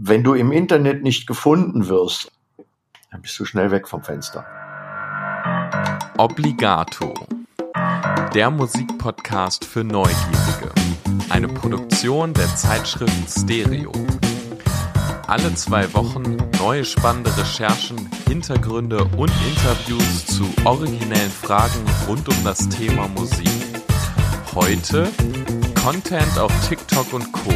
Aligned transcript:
wenn 0.00 0.22
du 0.22 0.34
im 0.34 0.52
Internet 0.52 1.02
nicht 1.02 1.26
gefunden 1.26 1.88
wirst, 1.88 2.30
dann 3.10 3.20
bist 3.20 3.38
du 3.40 3.44
schnell 3.44 3.72
weg 3.72 3.88
vom 3.88 4.04
Fenster. 4.04 4.46
Obligato. 6.16 7.14
Der 8.32 8.50
Musikpodcast 8.52 9.64
für 9.64 9.82
Neugierige. 9.82 10.72
Eine 11.30 11.48
Produktion 11.48 12.32
der 12.32 12.46
Zeitschrift 12.54 13.12
Stereo. 13.28 13.90
Alle 15.26 15.52
zwei 15.54 15.92
Wochen 15.94 16.36
neue 16.60 16.84
spannende 16.84 17.36
Recherchen, 17.36 18.08
Hintergründe 18.28 19.04
und 19.16 19.32
Interviews 19.48 20.26
zu 20.26 20.44
originellen 20.64 21.30
Fragen 21.30 21.84
rund 22.06 22.28
um 22.28 22.44
das 22.44 22.68
Thema 22.68 23.08
Musik. 23.08 23.50
Heute 24.54 25.10
Content 25.74 26.38
auf 26.38 26.52
TikTok 26.68 27.12
und 27.12 27.32
Co. 27.32 27.50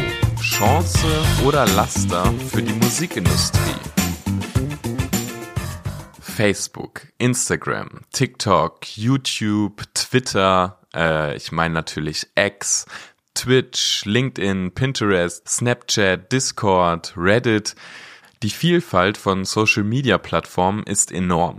Chance 0.62 1.08
oder 1.44 1.66
Laster 1.66 2.32
für 2.48 2.62
die 2.62 2.72
Musikindustrie. 2.72 3.74
Facebook, 6.20 7.08
Instagram, 7.18 8.02
TikTok, 8.12 8.96
YouTube, 8.96 9.82
Twitter, 9.92 10.78
äh, 10.94 11.36
ich 11.36 11.50
meine 11.50 11.74
natürlich 11.74 12.28
X, 12.36 12.86
Twitch, 13.34 14.04
LinkedIn, 14.04 14.70
Pinterest, 14.70 15.48
Snapchat, 15.48 16.30
Discord, 16.30 17.12
Reddit. 17.16 17.74
Die 18.44 18.50
Vielfalt 18.50 19.18
von 19.18 19.44
Social-Media-Plattformen 19.44 20.84
ist 20.84 21.10
enorm. 21.10 21.58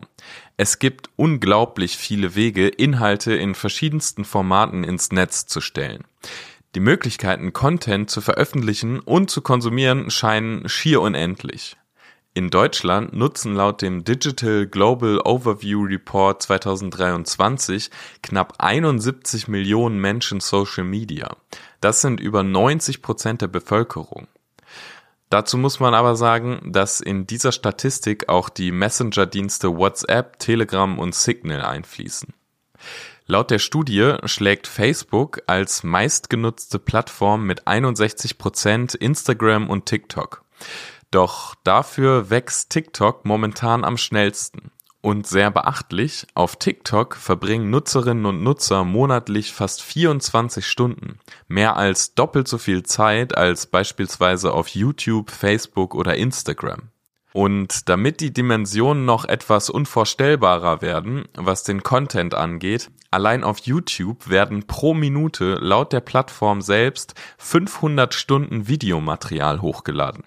Es 0.55 0.80
gibt 0.80 1.10
unglaublich 1.18 1.98
viele 1.98 2.35
Wege, 2.35 2.70
Inhalte 2.70 3.35
in 3.35 3.54
verschiedensten 3.54 4.24
Formaten 4.24 4.85
ins 4.85 5.12
Netz 5.12 5.46
zu 5.46 5.60
stellen. 5.60 6.05
Die 6.76 6.80
Möglichkeiten, 6.80 7.54
Content 7.54 8.09
zu 8.09 8.20
veröffentlichen 8.20 9.00
und 9.00 9.30
zu 9.30 9.41
konsumieren, 9.41 10.09
scheinen 10.09 10.68
schier 10.68 11.02
unendlich. 11.02 11.77
In 12.34 12.49
Deutschland 12.49 13.13
nutzen 13.13 13.54
laut 13.54 13.84
dem 13.84 14.04
Digital 14.04 14.66
Global 14.66 15.20
Overview 15.24 15.84
Report 15.84 16.41
2023 16.41 17.91
knapp 18.24 18.55
71 18.57 19.48
Millionen 19.48 19.99
Menschen 19.99 20.40
Social 20.40 20.84
Media. 20.84 21.35
Das 21.79 22.01
sind 22.01 22.20
über 22.20 22.41
90 22.41 23.04
Prozent 23.04 23.44
der 23.44 23.49
Bevölkerung. 23.49 24.27
Dazu 25.29 25.60
muss 25.60 25.79
man 25.79 25.94
aber 25.94 26.16
sagen, 26.16 26.71
dass 26.71 27.01
in 27.01 27.27
dieser 27.27 27.51
Statistik 27.51 28.29
auch 28.29 28.49
die 28.49 28.71
Messenger-Dienste 28.71 29.77
WhatsApp, 29.77 30.40
Telegram 30.40 30.98
und 30.98 31.13
Signal 31.13 31.62
einfließen. 31.62 32.34
Laut 33.26 33.52
der 33.52 33.60
Studie 33.60 34.16
schlägt 34.26 34.68
Facebook 34.68 35.41
als 35.48 35.84
meistgenutzte 35.84 36.77
Plattform 36.77 37.46
mit 37.46 37.68
61 37.68 38.38
Prozent 38.38 38.96
Instagram 38.96 39.70
und 39.70 39.85
TikTok. 39.85 40.43
Doch 41.10 41.55
dafür 41.63 42.29
wächst 42.29 42.70
TikTok 42.71 43.24
momentan 43.24 43.85
am 43.85 43.98
schnellsten. 43.98 44.71
Und 44.99 45.27
sehr 45.27 45.51
beachtlich, 45.51 46.27
auf 46.34 46.55
TikTok 46.55 47.16
verbringen 47.16 47.70
Nutzerinnen 47.70 48.26
und 48.26 48.41
Nutzer 48.41 48.85
monatlich 48.85 49.51
fast 49.51 49.82
24 49.82 50.66
Stunden, 50.66 51.20
mehr 51.48 51.76
als 51.76 52.16
doppelt 52.16 52.48
so 52.48 52.57
viel 52.57 52.84
Zeit 52.84 53.38
als 53.38 53.68
beispielsweise 53.68 54.54
auf 54.54 54.70
YouTube, 54.70 55.29
Facebook 55.29 55.94
oder 55.94 56.16
Instagram. 56.16 56.93
Und 57.34 57.89
damit 57.89 58.20
die 58.20 58.31
Dimensionen 58.31 59.05
noch 59.05 59.26
etwas 59.26 59.71
unvorstellbarer 59.71 60.84
werden, 60.84 61.26
was 61.34 61.63
den 61.63 61.81
Content 61.81 62.35
angeht, 62.35 62.91
allein 63.09 63.43
auf 63.43 63.57
YouTube 63.59 64.29
werden 64.29 64.67
pro 64.67 64.94
Minute 64.94 65.56
laut 65.56 65.94
der 65.94 66.01
Plattform 66.01 66.61
selbst 66.61 67.16
500 67.39 68.13
Stunden 68.13 68.67
Videomaterial 68.67 69.61
hochgeladen. 69.61 70.25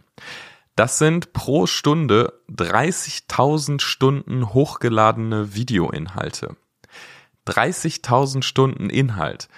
Das 0.74 0.98
sind 0.98 1.32
pro 1.32 1.66
Stunde 1.66 2.42
30.000 2.50 3.80
Stunden 3.80 4.52
hochgeladene 4.52 5.54
Videoinhalte. 5.54 6.56
30.000 7.46 8.42
Stunden 8.42 8.90
Inhalt. 8.90 9.48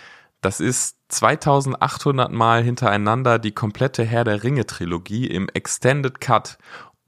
Das 0.40 0.60
ist 0.60 0.98
2800 1.08 2.30
Mal 2.30 2.62
hintereinander 2.62 3.38
die 3.38 3.52
komplette 3.52 4.04
Herr 4.04 4.22
der 4.24 4.44
Ringe 4.44 4.66
Trilogie 4.66 5.26
im 5.26 5.48
Extended 5.48 6.20
Cut 6.20 6.58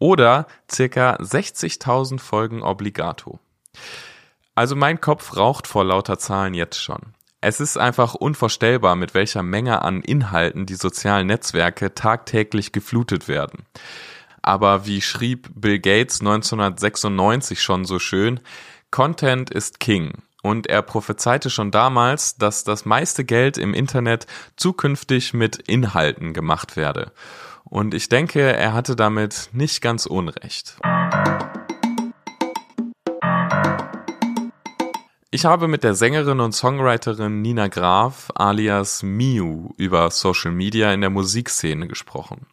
oder 0.00 0.48
circa 0.68 1.14
60.000 1.16 2.18
Folgen 2.18 2.62
Obligato. 2.62 3.38
Also 4.56 4.74
mein 4.74 5.00
Kopf 5.00 5.36
raucht 5.36 5.68
vor 5.68 5.84
lauter 5.84 6.18
Zahlen 6.18 6.54
jetzt 6.54 6.82
schon. 6.82 7.14
Es 7.40 7.60
ist 7.60 7.78
einfach 7.78 8.14
unvorstellbar, 8.14 8.96
mit 8.96 9.14
welcher 9.14 9.42
Menge 9.42 9.82
an 9.82 10.02
Inhalten 10.02 10.66
die 10.66 10.74
sozialen 10.74 11.28
Netzwerke 11.28 11.94
tagtäglich 11.94 12.72
geflutet 12.72 13.28
werden. 13.28 13.64
Aber 14.42 14.86
wie 14.86 15.00
schrieb 15.00 15.50
Bill 15.54 15.78
Gates 15.78 16.20
1996 16.20 17.62
schon 17.62 17.84
so 17.84 17.98
schön, 17.98 18.40
Content 18.90 19.50
ist 19.50 19.80
King. 19.80 20.22
Und 20.42 20.66
er 20.66 20.82
prophezeite 20.82 21.50
schon 21.50 21.70
damals, 21.70 22.36
dass 22.36 22.64
das 22.64 22.86
meiste 22.86 23.24
Geld 23.24 23.58
im 23.58 23.74
Internet 23.74 24.26
zukünftig 24.56 25.34
mit 25.34 25.56
Inhalten 25.56 26.32
gemacht 26.32 26.76
werde. 26.76 27.12
Und 27.65 27.94
ich 27.94 28.09
denke, 28.09 28.41
er 28.41 28.72
hatte 28.72 28.97
damit 28.97 29.50
nicht 29.53 29.81
ganz 29.81 30.06
Unrecht. 30.06 30.76
Ich 35.32 35.44
habe 35.44 35.69
mit 35.69 35.84
der 35.84 35.94
Sängerin 35.94 36.41
und 36.41 36.53
Songwriterin 36.53 37.41
Nina 37.41 37.69
Graf 37.69 38.32
alias 38.34 39.04
Miu 39.04 39.71
über 39.76 40.10
Social 40.10 40.50
Media 40.50 40.93
in 40.93 41.03
der 41.03 41.10
Musikszene 41.10 41.87
gesprochen. 41.87 42.47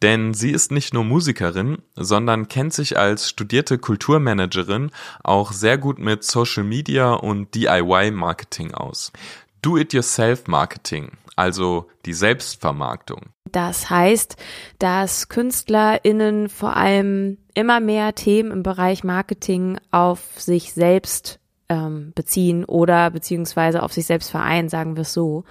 Denn 0.00 0.32
sie 0.32 0.50
ist 0.50 0.72
nicht 0.72 0.94
nur 0.94 1.04
Musikerin, 1.04 1.82
sondern 1.96 2.48
kennt 2.48 2.72
sich 2.72 2.98
als 2.98 3.28
studierte 3.28 3.76
Kulturmanagerin 3.76 4.90
auch 5.22 5.52
sehr 5.52 5.76
gut 5.76 5.98
mit 5.98 6.24
Social 6.24 6.64
Media 6.64 7.12
und 7.12 7.54
DIY 7.54 8.12
Marketing 8.12 8.72
aus. 8.72 9.12
Do-it-yourself-Marketing, 9.60 11.12
also 11.36 11.88
die 12.06 12.12
Selbstvermarktung. 12.12 13.30
Das 13.50 13.90
heißt, 13.90 14.36
dass 14.78 15.28
KünstlerInnen 15.28 16.48
vor 16.48 16.76
allem 16.76 17.38
immer 17.54 17.80
mehr 17.80 18.14
Themen 18.14 18.50
im 18.50 18.62
Bereich 18.62 19.04
Marketing 19.04 19.78
auf 19.90 20.20
sich 20.36 20.72
selbst 20.72 21.38
ähm, 21.68 22.12
beziehen 22.14 22.64
oder 22.64 23.10
beziehungsweise 23.10 23.82
auf 23.82 23.92
sich 23.92 24.06
selbst 24.06 24.30
vereinen, 24.30 24.68
sagen 24.68 24.96
wir 24.96 25.02
es 25.02 25.12
so 25.12 25.44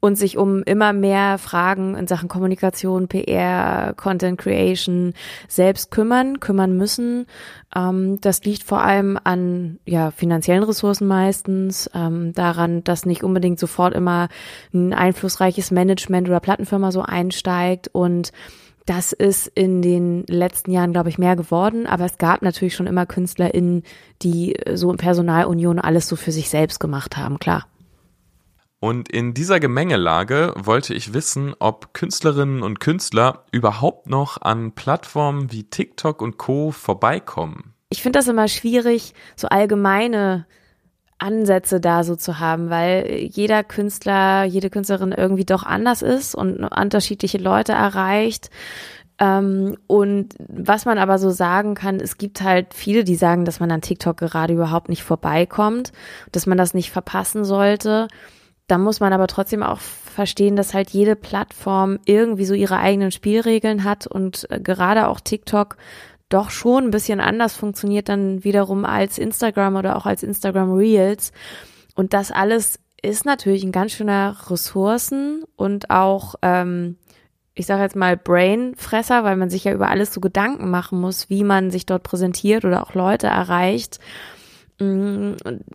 und 0.00 0.16
sich 0.16 0.36
um 0.36 0.62
immer 0.62 0.92
mehr 0.92 1.38
Fragen 1.38 1.94
in 1.96 2.06
Sachen 2.06 2.28
Kommunikation, 2.28 3.08
PR, 3.08 3.94
Content 3.96 4.38
Creation 4.38 5.14
selbst 5.48 5.90
kümmern, 5.90 6.40
kümmern 6.40 6.76
müssen. 6.76 7.26
Ähm, 7.74 8.20
das 8.20 8.44
liegt 8.44 8.62
vor 8.62 8.82
allem 8.82 9.18
an 9.22 9.78
ja, 9.84 10.10
finanziellen 10.10 10.62
Ressourcen 10.62 11.06
meistens, 11.08 11.90
ähm, 11.94 12.32
daran, 12.32 12.84
dass 12.84 13.06
nicht 13.06 13.24
unbedingt 13.24 13.58
sofort 13.58 13.94
immer 13.94 14.28
ein 14.72 14.94
einflussreiches 14.94 15.70
Management 15.70 16.28
oder 16.28 16.40
Plattenfirma 16.40 16.92
so 16.92 17.02
einsteigt 17.02 17.88
und 17.92 18.32
das 18.86 19.12
ist 19.12 19.48
in 19.48 19.82
den 19.82 20.24
letzten 20.28 20.70
Jahren, 20.70 20.94
glaube 20.94 21.10
ich, 21.10 21.18
mehr 21.18 21.36
geworden, 21.36 21.86
aber 21.86 22.06
es 22.06 22.16
gab 22.16 22.40
natürlich 22.40 22.74
schon 22.74 22.86
immer 22.86 23.04
KünstlerInnen, 23.04 23.82
die 24.22 24.56
so 24.72 24.90
in 24.90 24.96
Personalunion 24.96 25.78
alles 25.78 26.08
so 26.08 26.16
für 26.16 26.32
sich 26.32 26.48
selbst 26.48 26.80
gemacht 26.80 27.18
haben, 27.18 27.38
klar. 27.38 27.66
Und 28.80 29.10
in 29.10 29.34
dieser 29.34 29.58
Gemengelage 29.58 30.54
wollte 30.56 30.94
ich 30.94 31.12
wissen, 31.12 31.54
ob 31.58 31.94
Künstlerinnen 31.94 32.62
und 32.62 32.78
Künstler 32.78 33.44
überhaupt 33.50 34.08
noch 34.08 34.40
an 34.40 34.72
Plattformen 34.72 35.50
wie 35.50 35.64
TikTok 35.64 36.22
und 36.22 36.38
Co 36.38 36.70
vorbeikommen. 36.70 37.74
Ich 37.90 38.02
finde 38.02 38.18
das 38.18 38.28
immer 38.28 38.46
schwierig, 38.46 39.14
so 39.34 39.48
allgemeine 39.48 40.46
Ansätze 41.18 41.80
da 41.80 42.04
so 42.04 42.14
zu 42.14 42.38
haben, 42.38 42.70
weil 42.70 43.28
jeder 43.32 43.64
Künstler, 43.64 44.44
jede 44.44 44.70
Künstlerin 44.70 45.10
irgendwie 45.10 45.44
doch 45.44 45.64
anders 45.64 46.02
ist 46.02 46.36
und 46.36 46.58
unterschiedliche 46.58 47.38
Leute 47.38 47.72
erreicht. 47.72 48.50
Ähm, 49.18 49.76
und 49.88 50.34
was 50.38 50.84
man 50.84 50.98
aber 50.98 51.18
so 51.18 51.30
sagen 51.30 51.74
kann, 51.74 51.98
es 51.98 52.18
gibt 52.18 52.40
halt 52.42 52.72
viele, 52.72 53.02
die 53.02 53.16
sagen, 53.16 53.44
dass 53.44 53.58
man 53.58 53.72
an 53.72 53.80
TikTok 53.80 54.16
gerade 54.16 54.54
überhaupt 54.54 54.88
nicht 54.88 55.02
vorbeikommt, 55.02 55.90
dass 56.30 56.46
man 56.46 56.56
das 56.56 56.72
nicht 56.72 56.92
verpassen 56.92 57.44
sollte. 57.44 58.06
Da 58.68 58.78
muss 58.78 59.00
man 59.00 59.12
aber 59.12 59.26
trotzdem 59.26 59.62
auch 59.62 59.80
verstehen, 59.80 60.54
dass 60.54 60.74
halt 60.74 60.90
jede 60.90 61.16
Plattform 61.16 61.98
irgendwie 62.04 62.44
so 62.44 62.54
ihre 62.54 62.78
eigenen 62.78 63.10
Spielregeln 63.10 63.82
hat 63.82 64.06
und 64.06 64.46
äh, 64.50 64.60
gerade 64.60 65.08
auch 65.08 65.20
TikTok 65.20 65.76
doch 66.28 66.50
schon 66.50 66.84
ein 66.84 66.90
bisschen 66.90 67.20
anders 67.20 67.56
funktioniert 67.56 68.08
dann 68.10 68.44
wiederum 68.44 68.84
als 68.84 69.16
Instagram 69.16 69.76
oder 69.76 69.96
auch 69.96 70.04
als 70.04 70.22
Instagram 70.22 70.72
Reels. 70.72 71.32
Und 71.94 72.12
das 72.12 72.30
alles 72.30 72.78
ist 73.02 73.24
natürlich 73.24 73.64
ein 73.64 73.72
ganz 73.72 73.92
schöner 73.92 74.36
Ressourcen 74.50 75.44
und 75.56 75.88
auch, 75.88 76.34
ähm, 76.42 76.98
ich 77.54 77.64
sage 77.64 77.82
jetzt 77.82 77.96
mal, 77.96 78.16
Brainfresser, 78.16 79.24
weil 79.24 79.36
man 79.36 79.48
sich 79.48 79.64
ja 79.64 79.72
über 79.72 79.88
alles 79.88 80.12
so 80.12 80.20
Gedanken 80.20 80.70
machen 80.70 81.00
muss, 81.00 81.30
wie 81.30 81.44
man 81.44 81.70
sich 81.70 81.86
dort 81.86 82.02
präsentiert 82.02 82.66
oder 82.66 82.82
auch 82.82 82.94
Leute 82.94 83.28
erreicht. 83.28 83.98
Mm, 84.80 85.32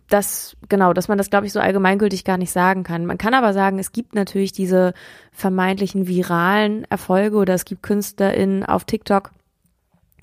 das, 0.08 0.56
genau, 0.68 0.92
dass 0.92 1.08
man 1.08 1.18
das, 1.18 1.28
glaube 1.28 1.46
ich, 1.46 1.52
so 1.52 1.60
allgemeingültig 1.60 2.24
gar 2.24 2.38
nicht 2.38 2.50
sagen 2.50 2.84
kann. 2.84 3.04
Man 3.04 3.18
kann 3.18 3.34
aber 3.34 3.52
sagen, 3.52 3.78
es 3.78 3.92
gibt 3.92 4.14
natürlich 4.14 4.52
diese 4.52 4.94
vermeintlichen 5.32 6.06
viralen 6.06 6.84
Erfolge 6.90 7.36
oder 7.36 7.54
es 7.54 7.64
gibt 7.64 7.82
KünstlerInnen 7.82 8.64
auf 8.64 8.84
TikTok, 8.84 9.32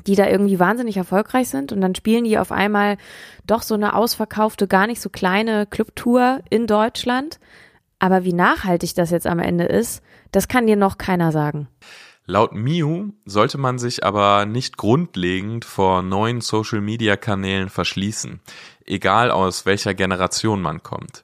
die 0.08 0.16
da 0.16 0.28
irgendwie 0.28 0.60
wahnsinnig 0.60 0.98
erfolgreich 0.98 1.50
sind 1.50 1.72
und 1.72 1.82
dann 1.82 1.94
spielen 1.94 2.24
die 2.24 2.40
auf 2.40 2.52
einmal 2.52 2.98
doch 3.46 3.62
so 3.62 3.76
eine 3.76 3.96
ausverkaufte, 3.96 4.68
gar 4.68 4.88
nicht 4.88 5.02
so 5.02 5.10
kleine 5.10 5.68
Clubtour 5.68 6.40
in 6.50 6.66
Deutschland. 6.66 7.40
Aber 8.00 8.24
wie 8.24 8.34
nachhaltig 8.34 8.96
das 8.96 9.12
jetzt 9.12 9.28
am 9.28 9.38
Ende 9.38 9.66
ist, 9.66 10.02
das 10.32 10.48
kann 10.48 10.66
dir 10.66 10.76
noch 10.76 10.98
keiner 10.98 11.32
sagen. 11.32 11.68
Laut 12.26 12.54
Miu 12.54 13.14
sollte 13.26 13.58
man 13.58 13.80
sich 13.80 14.04
aber 14.04 14.46
nicht 14.46 14.78
grundlegend 14.78 15.66
vor 15.66 16.04
neuen 16.04 16.40
Social-Media-Kanälen 16.40 17.70
verschließen, 17.70 18.40
egal 18.86 19.32
aus 19.32 19.66
welcher 19.66 19.94
Generation 19.94 20.62
man 20.62 20.84
kommt. 20.84 21.24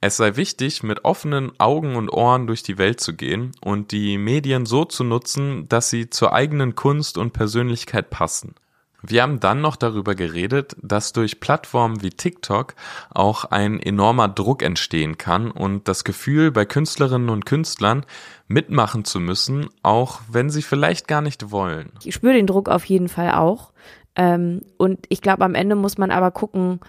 Es 0.00 0.16
sei 0.16 0.36
wichtig, 0.36 0.82
mit 0.82 1.04
offenen 1.04 1.52
Augen 1.58 1.96
und 1.96 2.08
Ohren 2.08 2.46
durch 2.46 2.62
die 2.62 2.78
Welt 2.78 3.00
zu 3.00 3.14
gehen 3.14 3.52
und 3.60 3.90
die 3.90 4.16
Medien 4.16 4.64
so 4.64 4.84
zu 4.84 5.02
nutzen, 5.02 5.68
dass 5.68 5.90
sie 5.90 6.08
zur 6.08 6.32
eigenen 6.32 6.76
Kunst 6.76 7.18
und 7.18 7.32
Persönlichkeit 7.32 8.08
passen. 8.08 8.54
Wir 9.00 9.22
haben 9.22 9.38
dann 9.38 9.60
noch 9.60 9.76
darüber 9.76 10.16
geredet, 10.16 10.76
dass 10.82 11.12
durch 11.12 11.38
Plattformen 11.38 12.02
wie 12.02 12.10
TikTok 12.10 12.74
auch 13.10 13.44
ein 13.44 13.78
enormer 13.78 14.28
Druck 14.28 14.62
entstehen 14.62 15.16
kann 15.18 15.52
und 15.52 15.86
das 15.86 16.02
Gefühl 16.02 16.50
bei 16.50 16.64
Künstlerinnen 16.64 17.28
und 17.28 17.46
Künstlern 17.46 18.04
mitmachen 18.48 19.04
zu 19.04 19.20
müssen, 19.20 19.68
auch 19.84 20.20
wenn 20.28 20.50
sie 20.50 20.62
vielleicht 20.62 21.06
gar 21.06 21.20
nicht 21.20 21.52
wollen. 21.52 21.92
Ich 22.02 22.14
spüre 22.14 22.32
den 22.32 22.48
Druck 22.48 22.68
auf 22.68 22.84
jeden 22.86 23.08
Fall 23.08 23.32
auch. 23.32 23.72
Ähm, 24.16 24.62
und 24.78 25.06
ich 25.10 25.22
glaube, 25.22 25.44
am 25.44 25.54
Ende 25.54 25.76
muss 25.76 25.96
man 25.96 26.10
aber 26.10 26.32
gucken, 26.32 26.80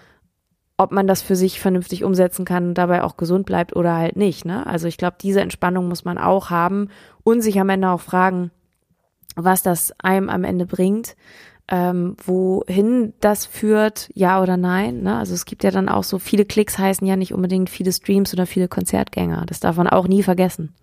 ob 0.76 0.90
man 0.90 1.06
das 1.06 1.22
für 1.22 1.36
sich 1.36 1.60
vernünftig 1.60 2.02
umsetzen 2.02 2.44
kann 2.44 2.68
und 2.68 2.74
dabei 2.74 3.04
auch 3.04 3.18
gesund 3.18 3.46
bleibt 3.46 3.76
oder 3.76 3.94
halt 3.94 4.16
nicht. 4.16 4.44
Ne? 4.44 4.66
Also 4.66 4.88
ich 4.88 4.96
glaube, 4.96 5.18
diese 5.20 5.42
Entspannung 5.42 5.86
muss 5.86 6.04
man 6.04 6.18
auch 6.18 6.50
haben 6.50 6.88
und 7.22 7.42
sich 7.42 7.60
am 7.60 7.68
Ende 7.68 7.90
auch 7.90 8.00
fragen, 8.00 8.50
was 9.36 9.62
das 9.62 9.92
einem 10.00 10.28
am 10.28 10.42
Ende 10.42 10.66
bringt 10.66 11.14
ähm, 11.70 12.16
wohin 12.24 13.14
das 13.20 13.46
führt, 13.46 14.10
ja 14.14 14.42
oder 14.42 14.56
nein. 14.56 15.02
Ne? 15.02 15.16
Also 15.16 15.34
es 15.34 15.44
gibt 15.44 15.64
ja 15.64 15.70
dann 15.70 15.88
auch 15.88 16.04
so 16.04 16.18
viele 16.18 16.44
Klicks 16.44 16.78
heißen 16.78 17.06
ja 17.06 17.16
nicht 17.16 17.32
unbedingt 17.32 17.70
viele 17.70 17.92
Streams 17.92 18.34
oder 18.34 18.46
viele 18.46 18.68
Konzertgänger. 18.68 19.46
Das 19.46 19.60
darf 19.60 19.76
man 19.76 19.86
auch 19.86 20.08
nie 20.08 20.22
vergessen. 20.22 20.74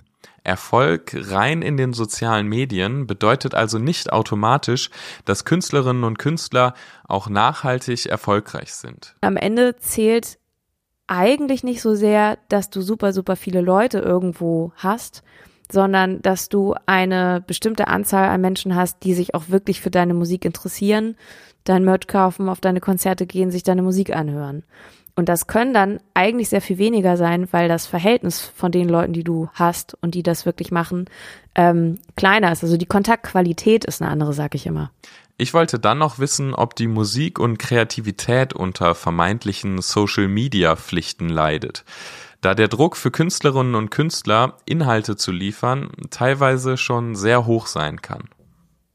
Erfolg 0.44 1.12
rein 1.14 1.62
in 1.62 1.76
den 1.76 1.92
sozialen 1.92 2.48
Medien 2.48 3.06
bedeutet 3.06 3.54
also 3.54 3.80
nicht 3.80 4.14
automatisch, 4.14 4.90
dass 5.26 5.44
Künstlerinnen 5.44 6.06
und 6.06 6.20
Künstler 6.20 6.74
auch 7.06 7.28
nachhaltig 7.28 8.06
erfolgreich 8.06 8.74
sind. 8.74 9.16
Am 9.20 9.36
Ende 9.36 9.76
zählt 9.76 10.40
eigentlich 11.08 11.64
nicht 11.64 11.82
so 11.82 11.96
sehr, 11.96 12.38
dass 12.48 12.70
du 12.70 12.82
super, 12.82 13.12
super 13.12 13.36
viele 13.36 13.60
Leute 13.60 14.00
irgendwo 14.00 14.72
hast, 14.78 15.22
sondern 15.72 16.22
dass 16.22 16.50
du 16.50 16.76
eine 16.86 17.44
bestimmte 17.46 17.88
Anzahl 17.88 18.30
an 18.30 18.42
Menschen 18.42 18.76
hast, 18.76 19.04
die 19.04 19.14
sich 19.14 19.36
auch 19.36 19.50
wirklich 19.50 19.82
für 19.82 19.92
deine 19.92 20.14
Musik 20.14 20.46
interessieren, 20.46 21.16
dein 21.64 21.84
Merch 21.84 22.08
kaufen, 22.08 22.50
auf 22.50 22.62
deine 22.62 22.80
Konzerte 22.80 23.26
gehen, 23.26 23.52
sich 23.52 23.64
deine 23.64 23.82
Musik 23.82 24.16
anhören. 24.16 24.64
Und 25.16 25.30
das 25.30 25.48
können 25.48 25.74
dann 25.74 26.00
eigentlich 26.14 26.50
sehr 26.50 26.62
viel 26.62 26.78
weniger 26.78 27.18
sein, 27.18 27.48
weil 27.52 27.68
das 27.68 27.88
Verhältnis 27.88 28.40
von 28.40 28.72
den 28.72 28.88
Leuten, 28.88 29.14
die 29.14 29.24
du 29.24 29.50
hast 29.54 29.98
und 30.00 30.14
die 30.14 30.22
das 30.22 30.46
wirklich 30.46 30.72
machen, 30.72 31.06
ähm, 31.56 31.98
kleiner 32.16 32.52
ist. 32.52 32.64
Also 32.64 32.78
die 32.78 32.86
Kontaktqualität 32.86 33.84
ist 33.84 34.00
eine 34.00 34.12
andere, 34.12 34.34
sag 34.34 34.54
ich 34.54 34.68
immer. 34.68 34.92
Ich 35.40 35.56
wollte 35.56 35.80
dann 35.80 35.98
noch 35.98 36.20
wissen, 36.20 36.54
ob 36.54 36.76
die 36.76 36.88
Musik 36.88 37.40
und 37.40 37.58
Kreativität 37.58 38.54
unter 38.54 38.94
vermeintlichen 38.94 39.82
Social-Media-Pflichten 39.82 41.30
leidet 41.30 41.84
da 42.42 42.54
der 42.54 42.68
Druck 42.68 42.96
für 42.96 43.12
Künstlerinnen 43.12 43.76
und 43.76 43.90
Künstler, 43.90 44.58
Inhalte 44.66 45.16
zu 45.16 45.32
liefern, 45.32 45.90
teilweise 46.10 46.78
schon 46.78 47.16
sehr 47.16 47.46
hoch 47.46 47.68
sein 47.68 48.02
kann. 48.02 48.30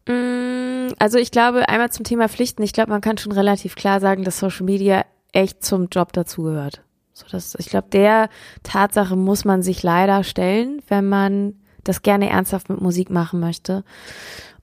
Mm, 0.07 0.93
also 0.99 1.19
ich 1.19 1.31
glaube, 1.31 1.69
einmal 1.69 1.91
zum 1.91 2.05
Thema 2.05 2.29
Pflichten, 2.29 2.63
ich 2.63 2.73
glaube, 2.73 2.91
man 2.91 3.01
kann 3.01 3.19
schon 3.19 3.33
relativ 3.33 3.75
klar 3.75 4.01
sagen, 4.01 4.25
dass 4.25 4.39
Social 4.39 4.65
Media 4.65 5.05
echt 5.33 5.65
zum 5.65 5.89
Job 5.89 6.13
dazugehört. 6.13 6.83
So, 7.13 7.27
das, 7.31 7.55
ich 7.59 7.67
glaube, 7.67 7.89
der 7.91 8.29
Tatsache 8.63 9.17
muss 9.17 9.45
man 9.45 9.63
sich 9.63 9.83
leider 9.83 10.25
stellen, 10.25 10.83
wenn 10.89 11.09
man 11.09 11.55
das 11.85 12.03
gerne 12.03 12.31
ernsthaft 12.31 12.69
mit 12.69 12.81
Musik 12.81 13.11
machen 13.11 13.41
möchte. 13.41 13.85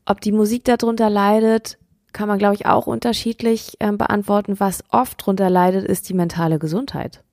Ob 0.05 0.21
die 0.21 0.31
Musik 0.31 0.63
darunter 0.63 1.09
leidet, 1.09 1.77
kann 2.13 2.27
man, 2.27 2.39
glaube 2.39 2.55
ich, 2.55 2.65
auch 2.65 2.87
unterschiedlich 2.87 3.75
äh, 3.79 3.91
beantworten. 3.91 4.59
Was 4.59 4.83
oft 4.89 5.21
darunter 5.21 5.49
leidet, 5.49 5.85
ist 5.85 6.09
die 6.09 6.15
mentale 6.15 6.57
Gesundheit 6.57 7.23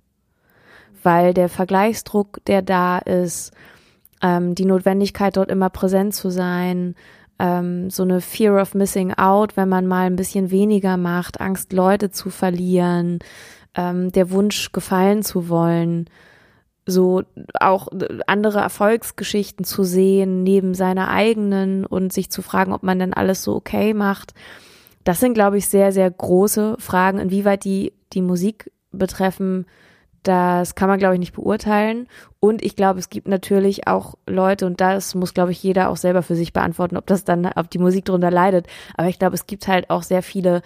weil 1.06 1.34
der 1.34 1.48
Vergleichsdruck, 1.48 2.44
der 2.46 2.62
da 2.62 2.98
ist, 2.98 3.52
ähm, 4.20 4.56
die 4.56 4.64
Notwendigkeit, 4.64 5.36
dort 5.36 5.52
immer 5.52 5.70
präsent 5.70 6.16
zu 6.16 6.30
sein, 6.30 6.96
ähm, 7.38 7.90
so 7.90 8.02
eine 8.02 8.20
Fear 8.20 8.60
of 8.60 8.74
Missing 8.74 9.14
Out, 9.14 9.56
wenn 9.56 9.68
man 9.68 9.86
mal 9.86 10.06
ein 10.06 10.16
bisschen 10.16 10.50
weniger 10.50 10.96
macht, 10.96 11.40
Angst, 11.40 11.72
Leute 11.72 12.10
zu 12.10 12.28
verlieren, 12.28 13.20
ähm, 13.76 14.10
der 14.10 14.32
Wunsch, 14.32 14.72
gefallen 14.72 15.22
zu 15.22 15.48
wollen, 15.48 16.10
so 16.86 17.22
auch 17.60 17.86
andere 18.26 18.58
Erfolgsgeschichten 18.58 19.64
zu 19.64 19.84
sehen 19.84 20.42
neben 20.42 20.74
seiner 20.74 21.08
eigenen 21.08 21.86
und 21.86 22.12
sich 22.12 22.30
zu 22.30 22.42
fragen, 22.42 22.72
ob 22.72 22.82
man 22.82 22.98
denn 22.98 23.14
alles 23.14 23.44
so 23.44 23.54
okay 23.54 23.94
macht. 23.94 24.34
Das 25.04 25.20
sind, 25.20 25.34
glaube 25.34 25.58
ich, 25.58 25.68
sehr, 25.68 25.92
sehr 25.92 26.10
große 26.10 26.76
Fragen, 26.80 27.20
inwieweit 27.20 27.62
die 27.62 27.92
die 28.12 28.22
Musik 28.22 28.72
betreffen, 28.90 29.66
das 30.26 30.74
kann 30.74 30.88
man, 30.88 30.98
glaube 30.98 31.14
ich, 31.14 31.20
nicht 31.20 31.34
beurteilen. 31.34 32.08
Und 32.40 32.62
ich 32.62 32.76
glaube, 32.76 32.98
es 32.98 33.08
gibt 33.08 33.28
natürlich 33.28 33.86
auch 33.86 34.14
Leute, 34.26 34.66
und 34.66 34.80
das 34.80 35.14
muss, 35.14 35.34
glaube 35.34 35.52
ich, 35.52 35.62
jeder 35.62 35.88
auch 35.88 35.96
selber 35.96 36.22
für 36.22 36.36
sich 36.36 36.52
beantworten, 36.52 36.96
ob 36.96 37.06
das 37.06 37.24
dann, 37.24 37.46
ob 37.46 37.70
die 37.70 37.78
Musik 37.78 38.04
darunter 38.06 38.30
leidet. 38.30 38.66
Aber 38.96 39.08
ich 39.08 39.18
glaube, 39.18 39.34
es 39.34 39.46
gibt 39.46 39.68
halt 39.68 39.90
auch 39.90 40.02
sehr 40.02 40.22
viele, 40.22 40.62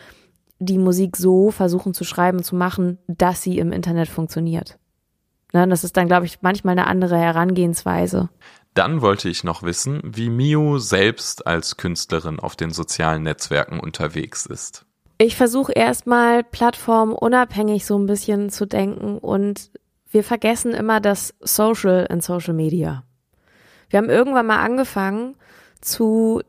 die 0.59 0.79
Musik 0.79 1.17
so 1.17 1.51
versuchen 1.51 1.95
zu 1.95 2.05
schreiben 2.05 2.43
zu 2.43 2.57
machen, 2.57 2.99
dass 3.07 3.43
sie 3.43 3.59
im 3.59 3.73
Internet 3.73 4.09
funktioniert. 4.09 4.79
Ne, 5.53 5.67
das 5.67 5.85
ist 5.85 5.97
dann, 5.97 6.07
glaube 6.07 6.27
ich, 6.27 6.43
manchmal 6.43 6.73
eine 6.73 6.87
andere 6.87 7.19
Herangehensweise. 7.19 8.29
Dann 8.75 9.01
wollte 9.01 9.29
ich 9.29 9.43
noch 9.43 9.63
wissen, 9.63 10.01
wie 10.05 10.31
Mio 10.31 10.79
selbst 10.79 11.47
als 11.47 11.77
Künstlerin 11.77 12.39
auf 12.39 12.55
den 12.55 12.71
sozialen 12.71 13.25
Netzwerken 13.25 13.81
unterwegs 13.81 14.47
ist. 14.47 14.87
Ich 15.23 15.37
versuche 15.37 15.73
erstmal 15.73 16.43
plattformunabhängig 16.43 17.85
so 17.85 17.99
ein 17.99 18.07
bisschen 18.07 18.49
zu 18.49 18.65
denken 18.65 19.19
und 19.19 19.71
wir 20.11 20.25
vergessen 20.25 20.73
immer 20.73 20.99
das 20.99 21.35
Social 21.41 22.07
in 22.09 22.23
Social 22.23 22.55
Media. 22.55 23.05
Wir 23.91 23.99
haben 23.99 24.09
irgendwann 24.09 24.47
mal 24.47 24.65
angefangen 24.65 25.37
zu 25.83 26.41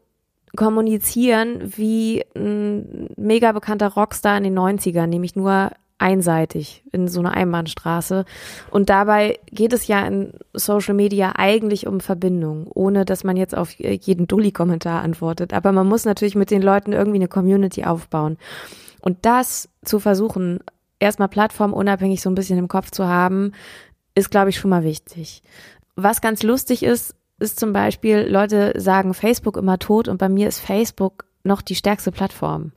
kommunizieren 0.56 1.74
wie 1.76 2.24
ein 2.34 3.10
mega 3.18 3.52
bekannter 3.52 3.90
Rockstar 3.90 4.38
in 4.38 4.46
den 4.46 4.58
90ern, 4.58 5.08
nämlich 5.08 5.36
nur 5.36 5.72
einseitig 6.02 6.84
in 6.92 7.08
so 7.08 7.20
einer 7.20 7.34
Einbahnstraße. 7.34 8.26
Und 8.72 8.90
dabei 8.90 9.40
geht 9.52 9.74
es 9.74 9.88
ja 9.88 10.06
in 10.06 10.34
Social 10.54 10.94
Media 10.94 11.34
eigentlich 11.36 11.88
um 11.88 12.00
Verbindung, 12.00 12.68
ohne 12.68 13.06
dass 13.06 13.24
man 13.24 13.38
jetzt 13.38 13.56
auf 13.56 13.72
jeden 13.72 14.28
Dulli-Kommentar 14.28 15.02
antwortet. 15.02 15.54
Aber 15.54 15.72
man 15.72 15.88
muss 15.88 16.06
natürlich 16.06 16.36
mit 16.36 16.52
den 16.52 16.62
Leuten 16.62 16.94
irgendwie 16.94 17.20
eine 17.20 17.28
Community 17.28 17.84
aufbauen. 17.84 18.38
Und 19.02 19.20
das 19.22 19.70
zu 19.84 20.00
versuchen, 20.00 20.60
erstmal 21.00 21.30
plattformunabhängig 21.30 22.22
so 22.22 22.30
ein 22.30 22.36
bisschen 22.36 22.58
im 22.58 22.68
Kopf 22.68 22.92
zu 22.92 23.08
haben, 23.08 23.54
ist, 24.16 24.32
glaube 24.32 24.50
ich, 24.50 24.58
schon 24.58 24.70
mal 24.70 24.84
wichtig. 24.84 25.42
Was 25.96 26.22
ganz 26.22 26.44
lustig 26.44 26.84
ist, 26.84 27.16
ist 27.40 27.60
zum 27.60 27.74
Beispiel, 27.74 28.28
Leute 28.30 28.74
sagen 28.78 29.14
Facebook 29.14 29.58
immer 29.58 29.80
tot 29.80 30.08
und 30.08 30.18
bei 30.18 30.30
mir 30.30 30.48
ist 30.48 30.60
Facebook 30.60 31.26
noch 31.44 31.62
die 31.62 31.76
stärkste 31.76 32.12
Plattform. 32.12 32.72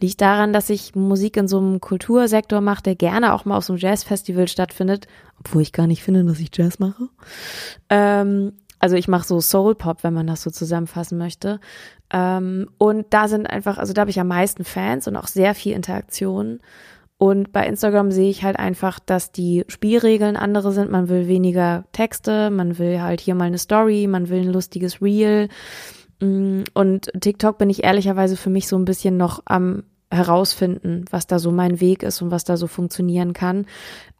Liegt 0.00 0.20
daran, 0.20 0.52
dass 0.52 0.70
ich 0.70 0.94
Musik 0.94 1.36
in 1.36 1.48
so 1.48 1.58
einem 1.58 1.80
Kultursektor 1.80 2.60
mache, 2.60 2.82
der 2.82 2.96
gerne 2.96 3.32
auch 3.32 3.44
mal 3.44 3.56
auf 3.56 3.64
so 3.64 3.72
einem 3.72 3.80
Jazzfestival 3.80 4.48
stattfindet, 4.48 5.06
obwohl 5.40 5.62
ich 5.62 5.72
gar 5.72 5.86
nicht 5.86 6.02
finde, 6.02 6.24
dass 6.24 6.40
ich 6.40 6.50
Jazz 6.52 6.78
mache. 6.78 7.08
Ähm, 7.88 8.52
also 8.78 8.96
ich 8.96 9.08
mache 9.08 9.26
so 9.26 9.40
Soul 9.40 9.74
Pop, 9.74 10.04
wenn 10.04 10.14
man 10.14 10.26
das 10.26 10.42
so 10.42 10.50
zusammenfassen 10.50 11.18
möchte. 11.18 11.60
Ähm, 12.12 12.68
und 12.78 13.06
da 13.10 13.28
sind 13.28 13.46
einfach, 13.46 13.78
also 13.78 13.92
da 13.92 14.02
habe 14.02 14.10
ich 14.10 14.20
am 14.20 14.28
meisten 14.28 14.64
Fans 14.64 15.08
und 15.08 15.16
auch 15.16 15.26
sehr 15.26 15.54
viel 15.54 15.72
Interaktion. 15.74 16.60
Und 17.18 17.50
bei 17.52 17.66
Instagram 17.66 18.10
sehe 18.10 18.28
ich 18.28 18.44
halt 18.44 18.58
einfach, 18.58 18.98
dass 18.98 19.32
die 19.32 19.64
Spielregeln 19.68 20.36
andere 20.36 20.72
sind. 20.72 20.90
Man 20.90 21.08
will 21.08 21.28
weniger 21.28 21.84
Texte, 21.92 22.50
man 22.50 22.78
will 22.78 23.00
halt 23.00 23.22
hier 23.22 23.34
mal 23.34 23.44
eine 23.44 23.58
Story, 23.58 24.06
man 24.06 24.28
will 24.28 24.40
ein 24.40 24.52
lustiges 24.52 25.00
Reel. 25.00 25.48
Mm, 26.20 26.62
und 26.74 27.10
TikTok 27.20 27.58
bin 27.58 27.70
ich 27.70 27.84
ehrlicherweise 27.84 28.36
für 28.36 28.50
mich 28.50 28.68
so 28.68 28.76
ein 28.76 28.84
bisschen 28.84 29.16
noch 29.16 29.42
am 29.44 29.84
herausfinden, 30.10 31.04
was 31.10 31.26
da 31.26 31.38
so 31.38 31.50
mein 31.50 31.80
Weg 31.80 32.02
ist 32.02 32.22
und 32.22 32.30
was 32.30 32.44
da 32.44 32.56
so 32.56 32.66
funktionieren 32.68 33.32
kann. 33.32 33.66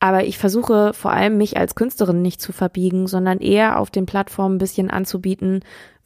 Aber 0.01 0.25
ich 0.25 0.37
versuche 0.37 0.93
vor 0.93 1.13
allem 1.13 1.37
mich 1.39 1.57
als 1.57 1.75
Künstlerin 1.75 2.23
nicht 2.23 2.41
zu 2.41 2.53
verbiegen, 2.53 3.07
sondern 3.07 3.39
eher 3.39 3.79
auf 3.79 3.91
den 3.91 4.07
Plattformen 4.07 4.57
ein 4.57 4.59
bisschen 4.59 4.91
anzubieten, 4.91 5.61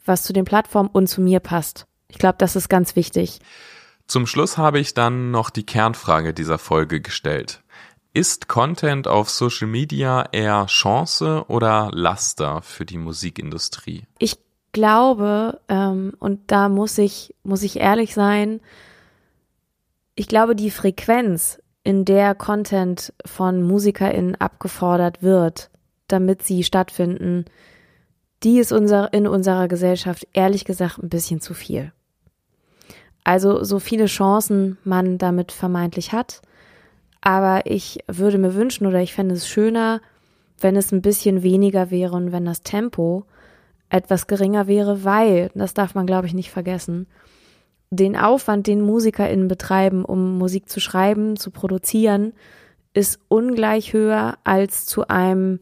was 0.05 0.23
zu 0.23 0.33
den 0.33 0.45
Plattformen 0.45 0.89
und 0.91 1.07
zu 1.07 1.21
mir 1.21 1.39
passt. 1.39 1.87
Ich 2.09 2.19
glaube, 2.19 2.35
das 2.37 2.55
ist 2.55 2.69
ganz 2.69 2.95
wichtig. 2.95 3.39
Zum 4.07 4.27
Schluss 4.27 4.57
habe 4.57 4.79
ich 4.79 4.93
dann 4.93 5.31
noch 5.31 5.49
die 5.49 5.65
Kernfrage 5.65 6.33
dieser 6.33 6.57
Folge 6.57 7.01
gestellt. 7.01 7.63
Ist 8.13 8.49
Content 8.49 9.07
auf 9.07 9.29
Social 9.29 9.67
Media 9.67 10.27
eher 10.33 10.65
Chance 10.65 11.45
oder 11.47 11.89
Laster 11.93 12.61
für 12.61 12.85
die 12.85 12.97
Musikindustrie? 12.97 14.03
Ich 14.19 14.37
glaube, 14.71 15.59
ähm, 15.67 16.13
und 16.19 16.39
da 16.47 16.69
muss 16.69 16.97
ich, 16.97 17.35
muss 17.43 17.63
ich 17.63 17.79
ehrlich 17.79 18.13
sein, 18.13 18.61
ich 20.15 20.27
glaube, 20.27 20.55
die 20.55 20.71
Frequenz, 20.71 21.61
in 21.83 22.05
der 22.05 22.35
Content 22.35 23.13
von 23.25 23.63
MusikerInnen 23.63 24.35
abgefordert 24.35 25.23
wird, 25.23 25.69
damit 26.07 26.43
sie 26.43 26.63
stattfinden, 26.63 27.45
die 28.43 28.59
ist 28.59 28.71
unser, 28.71 29.13
in 29.13 29.27
unserer 29.27 29.67
Gesellschaft 29.67 30.27
ehrlich 30.33 30.65
gesagt 30.65 30.99
ein 30.99 31.09
bisschen 31.09 31.41
zu 31.41 31.53
viel. 31.53 31.91
Also 33.23 33.63
so 33.63 33.79
viele 33.79 34.05
Chancen 34.05 34.77
man 34.83 35.17
damit 35.17 35.51
vermeintlich 35.51 36.11
hat, 36.11 36.41
aber 37.21 37.65
ich 37.65 37.99
würde 38.07 38.39
mir 38.39 38.55
wünschen 38.55 38.87
oder 38.87 38.99
ich 38.99 39.13
fände 39.13 39.35
es 39.35 39.47
schöner, 39.47 40.01
wenn 40.59 40.75
es 40.75 40.91
ein 40.91 41.01
bisschen 41.01 41.43
weniger 41.43 41.91
wäre 41.91 42.15
und 42.15 42.31
wenn 42.31 42.45
das 42.45 42.61
Tempo 42.61 43.25
etwas 43.91 44.27
geringer 44.27 44.67
wäre, 44.67 45.03
weil, 45.03 45.51
das 45.53 45.73
darf 45.73 45.93
man 45.95 46.05
glaube 46.05 46.27
ich 46.27 46.33
nicht 46.33 46.49
vergessen, 46.49 47.07
den 47.89 48.15
Aufwand, 48.15 48.67
den 48.67 48.81
MusikerInnen 48.81 49.49
betreiben, 49.49 50.05
um 50.05 50.37
Musik 50.37 50.69
zu 50.69 50.79
schreiben, 50.79 51.35
zu 51.35 51.51
produzieren, 51.51 52.33
ist 52.93 53.19
ungleich 53.27 53.93
höher 53.93 54.37
als 54.45 54.85
zu 54.85 55.07
einem, 55.07 55.59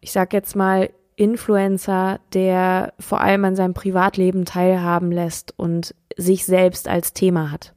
ich 0.00 0.10
sag 0.10 0.32
jetzt 0.32 0.56
mal, 0.56 0.90
Influencer, 1.16 2.18
der 2.32 2.92
vor 2.98 3.20
allem 3.20 3.44
an 3.44 3.54
seinem 3.54 3.72
Privatleben 3.74 4.44
teilhaben 4.44 5.12
lässt 5.12 5.54
und 5.56 5.94
sich 6.16 6.44
selbst 6.44 6.88
als 6.88 7.12
Thema 7.12 7.52
hat. 7.52 7.72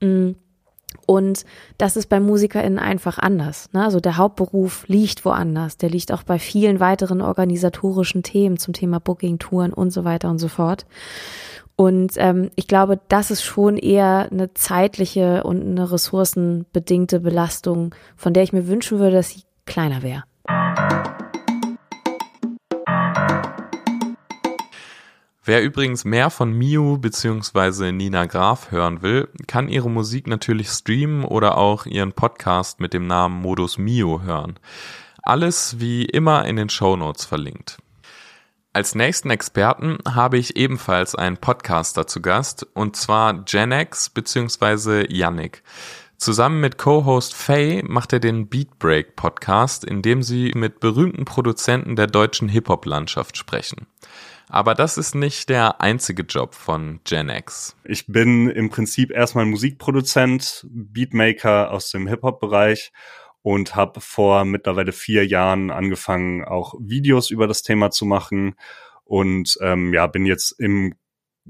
Mm. 0.00 0.32
Und 1.06 1.44
das 1.78 1.96
ist 1.96 2.08
bei 2.08 2.20
MusikerInnen 2.20 2.78
einfach 2.78 3.18
anders. 3.18 3.68
Ne? 3.72 3.84
Also 3.84 4.00
der 4.00 4.16
Hauptberuf 4.16 4.84
liegt 4.88 5.24
woanders. 5.24 5.76
Der 5.76 5.90
liegt 5.90 6.12
auch 6.12 6.22
bei 6.22 6.38
vielen 6.38 6.80
weiteren 6.80 7.20
organisatorischen 7.20 8.22
Themen 8.22 8.58
zum 8.58 8.74
Thema 8.74 9.00
Booking, 9.00 9.38
Touren 9.38 9.72
und 9.72 9.90
so 9.90 10.04
weiter 10.04 10.30
und 10.30 10.38
so 10.38 10.48
fort. 10.48 10.86
Und 11.76 12.12
ähm, 12.16 12.50
ich 12.54 12.68
glaube, 12.68 13.00
das 13.08 13.30
ist 13.30 13.42
schon 13.42 13.76
eher 13.76 14.28
eine 14.30 14.52
zeitliche 14.54 15.42
und 15.42 15.62
eine 15.62 15.90
ressourcenbedingte 15.90 17.20
Belastung, 17.20 17.94
von 18.16 18.34
der 18.34 18.42
ich 18.42 18.52
mir 18.52 18.68
wünschen 18.68 18.98
würde, 18.98 19.16
dass 19.16 19.30
sie 19.30 19.42
kleiner 19.64 20.02
wäre. 20.02 20.24
Wer 25.44 25.64
übrigens 25.64 26.04
mehr 26.04 26.30
von 26.30 26.52
Miu 26.52 26.98
bzw. 26.98 27.90
Nina 27.90 28.26
Graf 28.26 28.70
hören 28.70 29.02
will, 29.02 29.28
kann 29.48 29.68
ihre 29.68 29.90
Musik 29.90 30.28
natürlich 30.28 30.68
streamen 30.68 31.24
oder 31.24 31.58
auch 31.58 31.84
ihren 31.84 32.12
Podcast 32.12 32.78
mit 32.78 32.94
dem 32.94 33.08
Namen 33.08 33.42
Modus 33.42 33.76
Mio 33.76 34.22
hören. 34.22 34.60
Alles 35.24 35.80
wie 35.80 36.04
immer 36.04 36.44
in 36.44 36.54
den 36.54 36.68
Show 36.68 36.94
Notes 36.94 37.24
verlinkt. 37.24 37.78
Als 38.72 38.94
nächsten 38.94 39.30
Experten 39.30 39.98
habe 40.08 40.38
ich 40.38 40.56
ebenfalls 40.56 41.16
einen 41.16 41.38
Podcaster 41.38 42.06
zu 42.06 42.22
Gast, 42.22 42.64
und 42.74 42.94
zwar 42.94 43.42
Genex 43.44 44.10
bzw. 44.10 45.12
Yannick. 45.12 45.64
Zusammen 46.18 46.60
mit 46.60 46.78
Co-Host 46.78 47.34
Faye 47.34 47.82
macht 47.84 48.12
er 48.12 48.20
den 48.20 48.46
Beatbreak 48.46 49.16
Podcast, 49.16 49.84
in 49.84 50.02
dem 50.02 50.22
sie 50.22 50.52
mit 50.54 50.78
berühmten 50.78 51.24
Produzenten 51.24 51.96
der 51.96 52.06
deutschen 52.06 52.48
Hip-Hop-Landschaft 52.48 53.36
sprechen. 53.36 53.88
Aber 54.52 54.74
das 54.74 54.98
ist 54.98 55.14
nicht 55.14 55.48
der 55.48 55.80
einzige 55.80 56.24
Job 56.24 56.54
von 56.54 57.00
Gen 57.04 57.30
X. 57.30 57.74
Ich 57.84 58.06
bin 58.06 58.50
im 58.50 58.68
Prinzip 58.68 59.10
erstmal 59.10 59.46
Musikproduzent, 59.46 60.66
Beatmaker 60.68 61.70
aus 61.70 61.90
dem 61.90 62.06
Hip-Hop-Bereich 62.06 62.92
und 63.40 63.74
habe 63.74 64.02
vor 64.02 64.44
mittlerweile 64.44 64.92
vier 64.92 65.26
Jahren 65.26 65.70
angefangen, 65.70 66.44
auch 66.44 66.74
Videos 66.78 67.30
über 67.30 67.46
das 67.46 67.62
Thema 67.62 67.90
zu 67.90 68.04
machen 68.04 68.54
und 69.04 69.56
ähm, 69.62 69.94
ja, 69.94 70.06
bin 70.06 70.26
jetzt 70.26 70.60
im 70.60 70.96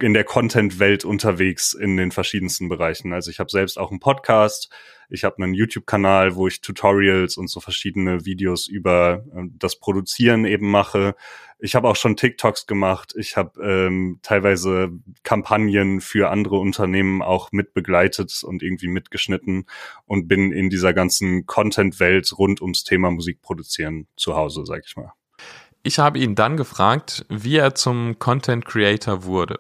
in 0.01 0.15
der 0.15 0.25
Content-Welt 0.25 1.05
unterwegs 1.05 1.75
in 1.75 1.97
den 1.97 2.13
verschiedensten 2.13 2.69
Bereichen. 2.69 3.13
Also 3.13 3.31
ich 3.31 3.41
habe 3.41 3.51
selbst 3.51 3.79
auch 3.79 3.91
einen 3.91 4.01
Podcast, 4.01 4.71
ich 5.11 5.25
habe 5.25 5.43
einen 5.43 5.53
YouTube-Kanal, 5.53 6.35
wo 6.37 6.49
ich 6.49 6.63
Tutorials 6.63 7.37
und 7.37 7.49
so 7.49 7.61
verschiedene 7.61 8.25
Videos 8.25 8.67
über 8.67 9.25
äh, 9.35 9.43
das 9.59 9.79
Produzieren 9.79 10.47
eben 10.47 10.71
mache. 10.71 11.15
Ich 11.59 11.75
habe 11.75 11.89
auch 11.89 11.97
schon 11.97 12.17
TikToks 12.17 12.67
gemacht. 12.67 13.13
Ich 13.17 13.37
habe 13.37 13.63
ähm, 13.63 14.19
teilweise 14.23 14.91
Kampagnen 15.23 16.01
für 16.01 16.31
andere 16.31 16.57
Unternehmen 16.57 17.21
auch 17.21 17.53
mitbegleitet 17.53 18.43
und 18.43 18.63
irgendwie 18.63 18.89
mitgeschnitten 18.89 19.67
und 20.07 20.27
bin 20.27 20.51
in 20.51 20.71
dieser 20.71 20.95
ganzen 20.95 21.45
Content-Welt 21.45 22.33
rund 22.39 22.63
ums 22.63 22.83
Thema 22.83 23.11
Musik 23.11 23.43
produzieren 23.43 24.07
zu 24.17 24.35
Hause, 24.35 24.65
sag 24.65 24.85
ich 24.87 24.97
mal. 24.97 25.13
Ich 25.83 25.99
habe 25.99 26.19
ihn 26.19 26.35
dann 26.35 26.57
gefragt, 26.57 27.27
wie 27.29 27.57
er 27.57 27.75
zum 27.75 28.19
Content 28.19 28.65
Creator 28.65 29.25
wurde. 29.25 29.59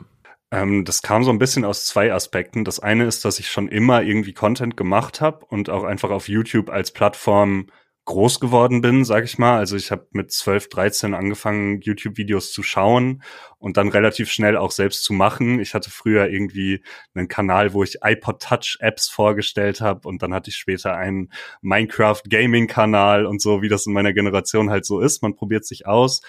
Ähm, 0.52 0.84
das 0.84 1.00
kam 1.02 1.24
so 1.24 1.30
ein 1.30 1.38
bisschen 1.38 1.64
aus 1.64 1.86
zwei 1.86 2.12
Aspekten. 2.12 2.64
Das 2.64 2.78
eine 2.78 3.06
ist, 3.06 3.24
dass 3.24 3.38
ich 3.38 3.50
schon 3.50 3.68
immer 3.68 4.02
irgendwie 4.02 4.34
Content 4.34 4.76
gemacht 4.76 5.20
habe 5.22 5.46
und 5.46 5.70
auch 5.70 5.82
einfach 5.82 6.10
auf 6.10 6.28
YouTube 6.28 6.68
als 6.68 6.92
Plattform 6.92 7.68
groß 8.04 8.40
geworden 8.40 8.80
bin, 8.82 9.04
sag 9.04 9.24
ich 9.24 9.38
mal. 9.38 9.58
Also 9.58 9.76
ich 9.76 9.90
habe 9.92 10.08
mit 10.10 10.30
12, 10.32 10.68
13 10.68 11.14
angefangen, 11.14 11.80
YouTube-Videos 11.80 12.52
zu 12.52 12.62
schauen 12.62 13.22
und 13.58 13.76
dann 13.76 13.88
relativ 13.88 14.30
schnell 14.30 14.56
auch 14.56 14.72
selbst 14.72 15.04
zu 15.04 15.12
machen. 15.12 15.60
Ich 15.60 15.72
hatte 15.72 15.88
früher 15.90 16.28
irgendwie 16.28 16.82
einen 17.14 17.28
Kanal, 17.28 17.72
wo 17.72 17.84
ich 17.84 17.98
iPod 18.02 18.42
Touch 18.42 18.76
Apps 18.80 19.08
vorgestellt 19.08 19.80
habe 19.80 20.06
und 20.08 20.20
dann 20.22 20.34
hatte 20.34 20.50
ich 20.50 20.56
später 20.56 20.96
einen 20.96 21.32
Minecraft 21.62 22.22
Gaming 22.28 22.66
Kanal 22.66 23.24
und 23.24 23.40
so, 23.40 23.62
wie 23.62 23.68
das 23.68 23.86
in 23.86 23.92
meiner 23.92 24.12
Generation 24.12 24.68
halt 24.68 24.84
so 24.84 25.00
ist. 25.00 25.22
Man 25.22 25.36
probiert 25.36 25.64
sich 25.64 25.86
aus. 25.86 26.22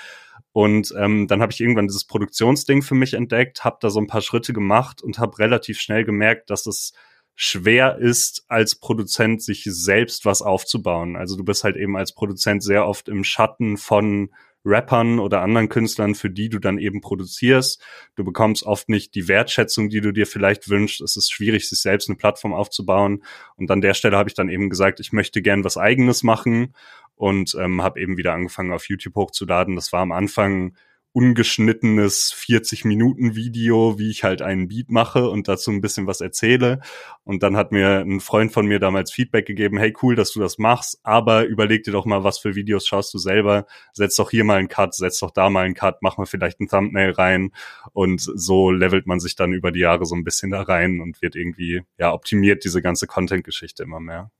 Und 0.51 0.93
ähm, 0.97 1.27
dann 1.27 1.41
habe 1.41 1.51
ich 1.51 1.61
irgendwann 1.61 1.87
dieses 1.87 2.05
Produktionsding 2.05 2.81
für 2.81 2.95
mich 2.95 3.13
entdeckt, 3.13 3.63
habe 3.63 3.77
da 3.81 3.89
so 3.89 3.99
ein 3.99 4.07
paar 4.07 4.21
Schritte 4.21 4.53
gemacht 4.53 5.01
und 5.01 5.19
habe 5.19 5.39
relativ 5.39 5.79
schnell 5.79 6.05
gemerkt, 6.05 6.49
dass 6.49 6.67
es 6.67 6.93
schwer 7.35 7.97
ist, 7.97 8.45
als 8.47 8.75
Produzent 8.75 9.41
sich 9.41 9.63
selbst 9.63 10.25
was 10.25 10.41
aufzubauen. 10.41 11.15
Also 11.15 11.35
du 11.35 11.43
bist 11.43 11.63
halt 11.63 11.75
eben 11.75 11.97
als 11.97 12.13
Produzent 12.13 12.61
sehr 12.63 12.87
oft 12.87 13.09
im 13.09 13.23
Schatten 13.23 13.77
von 13.77 14.29
Rappern 14.65 15.19
oder 15.19 15.41
anderen 15.41 15.69
Künstlern, 15.69 16.15
für 16.15 16.29
die 16.29 16.49
du 16.49 16.59
dann 16.59 16.77
eben 16.77 17.01
produzierst. 17.01 17.81
Du 18.15 18.23
bekommst 18.23 18.63
oft 18.63 18.89
nicht 18.89 19.15
die 19.15 19.27
Wertschätzung, 19.27 19.89
die 19.89 20.01
du 20.01 20.11
dir 20.11 20.25
vielleicht 20.25 20.69
wünschst. 20.69 21.01
Es 21.01 21.17
ist 21.17 21.31
schwierig, 21.31 21.67
sich 21.67 21.81
selbst 21.81 22.09
eine 22.09 22.17
Plattform 22.17 22.53
aufzubauen. 22.53 23.23
Und 23.55 23.69
an 23.71 23.81
der 23.81 23.93
Stelle 23.93 24.17
habe 24.17 24.29
ich 24.29 24.35
dann 24.35 24.49
eben 24.49 24.69
gesagt, 24.69 24.99
ich 24.99 25.11
möchte 25.11 25.41
gern 25.41 25.63
was 25.63 25.77
eigenes 25.77 26.23
machen 26.23 26.73
und 27.15 27.55
ähm, 27.59 27.81
habe 27.81 27.99
eben 27.99 28.17
wieder 28.17 28.33
angefangen, 28.33 28.71
auf 28.71 28.89
YouTube 28.89 29.15
hochzuladen. 29.15 29.75
Das 29.75 29.91
war 29.93 30.01
am 30.01 30.11
Anfang 30.11 30.75
ungeschnittenes 31.13 32.33
40 32.33 32.85
Minuten 32.85 33.35
Video, 33.35 33.97
wie 33.99 34.09
ich 34.09 34.23
halt 34.23 34.41
einen 34.41 34.67
Beat 34.67 34.89
mache 34.89 35.29
und 35.29 35.47
dazu 35.47 35.71
ein 35.71 35.81
bisschen 35.81 36.07
was 36.07 36.21
erzähle. 36.21 36.81
Und 37.23 37.43
dann 37.43 37.55
hat 37.55 37.71
mir 37.71 37.99
ein 37.99 38.19
Freund 38.19 38.51
von 38.51 38.65
mir 38.65 38.79
damals 38.79 39.11
Feedback 39.11 39.45
gegeben, 39.45 39.77
hey 39.77 39.93
cool, 40.01 40.15
dass 40.15 40.31
du 40.31 40.39
das 40.39 40.57
machst, 40.57 40.99
aber 41.03 41.45
überleg 41.45 41.83
dir 41.83 41.91
doch 41.91 42.05
mal, 42.05 42.23
was 42.23 42.39
für 42.39 42.55
Videos 42.55 42.87
schaust 42.87 43.13
du 43.13 43.19
selber, 43.19 43.65
setz 43.93 44.15
doch 44.15 44.31
hier 44.31 44.43
mal 44.43 44.57
einen 44.57 44.67
Cut, 44.67 44.95
setz 44.95 45.19
doch 45.19 45.31
da 45.31 45.49
mal 45.49 45.65
einen 45.65 45.75
Cut, 45.75 46.01
mach 46.01 46.17
mal 46.17 46.25
vielleicht 46.25 46.59
ein 46.59 46.67
Thumbnail 46.67 47.11
rein 47.11 47.51
und 47.93 48.21
so 48.21 48.71
levelt 48.71 49.05
man 49.05 49.19
sich 49.19 49.35
dann 49.35 49.53
über 49.53 49.71
die 49.71 49.81
Jahre 49.81 50.05
so 50.05 50.15
ein 50.15 50.23
bisschen 50.23 50.51
da 50.51 50.63
rein 50.63 50.99
und 50.99 51.21
wird 51.21 51.35
irgendwie, 51.35 51.83
ja, 51.97 52.11
optimiert 52.11 52.63
diese 52.63 52.81
ganze 52.81 53.05
Content-Geschichte 53.07 53.83
immer 53.83 53.99
mehr. 53.99 54.31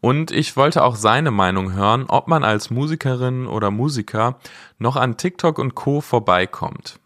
Und 0.00 0.30
ich 0.30 0.56
wollte 0.56 0.84
auch 0.84 0.96
seine 0.96 1.30
Meinung 1.30 1.72
hören, 1.72 2.04
ob 2.08 2.28
man 2.28 2.44
als 2.44 2.70
Musikerin 2.70 3.46
oder 3.46 3.70
Musiker 3.70 4.38
noch 4.78 4.96
an 4.96 5.16
TikTok 5.16 5.58
und 5.58 5.74
Co 5.74 6.00
vorbeikommt. 6.00 7.00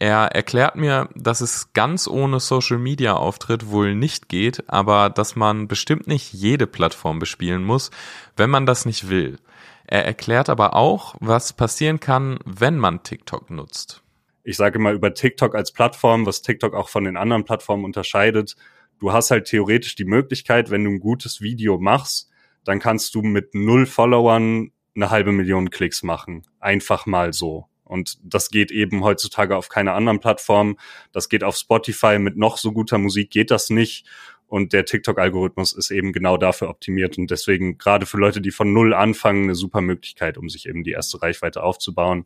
Er 0.00 0.34
erklärt 0.34 0.74
mir, 0.74 1.08
dass 1.14 1.40
es 1.40 1.72
ganz 1.72 2.08
ohne 2.08 2.40
Social 2.40 2.78
Media 2.78 3.14
Auftritt 3.14 3.70
wohl 3.70 3.94
nicht 3.94 4.28
geht, 4.28 4.68
aber 4.68 5.08
dass 5.08 5.36
man 5.36 5.68
bestimmt 5.68 6.08
nicht 6.08 6.32
jede 6.32 6.66
Plattform 6.66 7.20
bespielen 7.20 7.64
muss, 7.64 7.90
wenn 8.36 8.50
man 8.50 8.66
das 8.66 8.84
nicht 8.84 9.08
will. 9.08 9.38
Er 9.86 10.04
erklärt 10.04 10.48
aber 10.48 10.74
auch, 10.74 11.14
was 11.20 11.52
passieren 11.52 12.00
kann, 12.00 12.38
wenn 12.44 12.78
man 12.78 13.02
TikTok 13.02 13.50
nutzt. 13.50 14.02
Ich 14.42 14.56
sage 14.56 14.78
mal 14.78 14.94
über 14.94 15.14
TikTok 15.14 15.54
als 15.54 15.72
Plattform, 15.72 16.26
was 16.26 16.42
TikTok 16.42 16.74
auch 16.74 16.88
von 16.88 17.04
den 17.04 17.16
anderen 17.16 17.44
Plattformen 17.44 17.84
unterscheidet, 17.84 18.56
du 19.04 19.12
hast 19.12 19.30
halt 19.30 19.44
theoretisch 19.44 19.96
die 19.96 20.06
Möglichkeit, 20.06 20.70
wenn 20.70 20.82
du 20.82 20.90
ein 20.90 20.98
gutes 20.98 21.42
Video 21.42 21.78
machst, 21.78 22.30
dann 22.64 22.78
kannst 22.78 23.14
du 23.14 23.20
mit 23.20 23.54
null 23.54 23.84
Followern 23.84 24.70
eine 24.96 25.10
halbe 25.10 25.30
Million 25.30 25.68
Klicks 25.68 26.02
machen. 26.02 26.40
Einfach 26.58 27.04
mal 27.04 27.34
so. 27.34 27.66
Und 27.84 28.16
das 28.22 28.48
geht 28.48 28.70
eben 28.70 29.04
heutzutage 29.04 29.58
auf 29.58 29.68
keiner 29.68 29.92
anderen 29.92 30.20
Plattform. 30.20 30.78
Das 31.12 31.28
geht 31.28 31.44
auf 31.44 31.54
Spotify 31.54 32.18
mit 32.18 32.38
noch 32.38 32.56
so 32.56 32.72
guter 32.72 32.96
Musik 32.96 33.28
geht 33.28 33.50
das 33.50 33.68
nicht. 33.68 34.06
Und 34.46 34.72
der 34.72 34.86
TikTok-Algorithmus 34.86 35.74
ist 35.74 35.90
eben 35.90 36.14
genau 36.14 36.38
dafür 36.38 36.70
optimiert 36.70 37.18
und 37.18 37.30
deswegen 37.30 37.76
gerade 37.76 38.06
für 38.06 38.16
Leute, 38.16 38.40
die 38.40 38.52
von 38.52 38.72
null 38.72 38.94
anfangen, 38.94 39.44
eine 39.44 39.54
super 39.54 39.82
Möglichkeit, 39.82 40.38
um 40.38 40.48
sich 40.48 40.66
eben 40.66 40.82
die 40.82 40.92
erste 40.92 41.20
Reichweite 41.20 41.62
aufzubauen. 41.62 42.24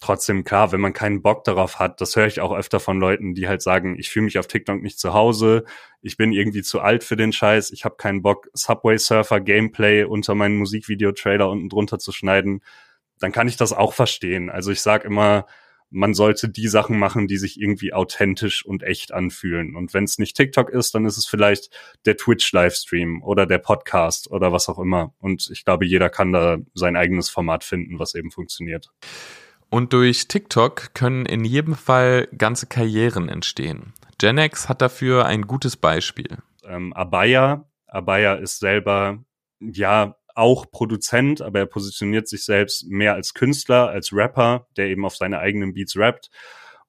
Trotzdem 0.00 0.44
klar, 0.44 0.72
wenn 0.72 0.80
man 0.80 0.92
keinen 0.92 1.22
Bock 1.22 1.44
darauf 1.44 1.78
hat, 1.78 2.00
das 2.00 2.14
höre 2.16 2.26
ich 2.26 2.40
auch 2.40 2.54
öfter 2.54 2.80
von 2.80 3.00
Leuten, 3.00 3.34
die 3.34 3.48
halt 3.48 3.62
sagen, 3.62 3.98
ich 3.98 4.10
fühle 4.10 4.24
mich 4.24 4.38
auf 4.38 4.46
TikTok 4.46 4.80
nicht 4.80 4.98
zu 4.98 5.12
Hause, 5.12 5.64
ich 6.02 6.16
bin 6.16 6.32
irgendwie 6.32 6.62
zu 6.62 6.80
alt 6.80 7.04
für 7.04 7.16
den 7.16 7.32
Scheiß, 7.32 7.72
ich 7.72 7.84
habe 7.84 7.96
keinen 7.96 8.22
Bock, 8.22 8.48
Subway 8.52 8.98
Surfer 8.98 9.40
Gameplay 9.40 10.04
unter 10.04 10.34
meinen 10.34 10.56
Musikvideo-Trailer 10.58 11.48
unten 11.48 11.68
drunter 11.68 11.98
zu 11.98 12.12
schneiden, 12.12 12.62
dann 13.18 13.32
kann 13.32 13.48
ich 13.48 13.56
das 13.56 13.72
auch 13.72 13.92
verstehen. 13.92 14.50
Also 14.50 14.70
ich 14.70 14.80
sage 14.80 15.06
immer, 15.06 15.46
man 15.90 16.14
sollte 16.14 16.48
die 16.48 16.68
Sachen 16.68 16.98
machen, 16.98 17.26
die 17.26 17.38
sich 17.38 17.60
irgendwie 17.60 17.92
authentisch 17.92 18.64
und 18.64 18.82
echt 18.82 19.12
anfühlen. 19.12 19.74
Und 19.74 19.94
wenn 19.94 20.04
es 20.04 20.18
nicht 20.18 20.36
TikTok 20.36 20.68
ist, 20.70 20.94
dann 20.94 21.06
ist 21.06 21.16
es 21.16 21.26
vielleicht 21.26 21.70
der 22.04 22.16
Twitch-Livestream 22.16 23.22
oder 23.22 23.46
der 23.46 23.58
Podcast 23.58 24.30
oder 24.30 24.52
was 24.52 24.68
auch 24.68 24.78
immer. 24.78 25.14
Und 25.18 25.48
ich 25.50 25.64
glaube, 25.64 25.86
jeder 25.86 26.10
kann 26.10 26.32
da 26.32 26.58
sein 26.74 26.96
eigenes 26.96 27.30
Format 27.30 27.64
finden, 27.64 27.98
was 27.98 28.14
eben 28.14 28.30
funktioniert. 28.30 28.92
Und 29.70 29.92
durch 29.92 30.28
TikTok 30.28 30.94
können 30.94 31.26
in 31.26 31.44
jedem 31.44 31.74
Fall 31.74 32.28
ganze 32.36 32.66
Karrieren 32.66 33.28
entstehen. 33.28 33.92
Genex 34.18 34.68
hat 34.68 34.82
dafür 34.82 35.26
ein 35.26 35.42
gutes 35.42 35.76
Beispiel. 35.76 36.38
Ähm, 36.64 36.92
Abaya, 36.92 37.64
Abaya 37.86 38.34
ist 38.34 38.58
selber 38.58 39.24
ja 39.60 40.16
auch 40.34 40.70
Produzent, 40.70 41.42
aber 41.42 41.60
er 41.60 41.66
positioniert 41.66 42.28
sich 42.28 42.44
selbst 42.44 42.86
mehr 42.88 43.14
als 43.14 43.34
Künstler, 43.34 43.88
als 43.88 44.12
Rapper, 44.12 44.68
der 44.76 44.86
eben 44.86 45.04
auf 45.04 45.16
seine 45.16 45.40
eigenen 45.40 45.74
Beats 45.74 45.96
rappt. 45.96 46.30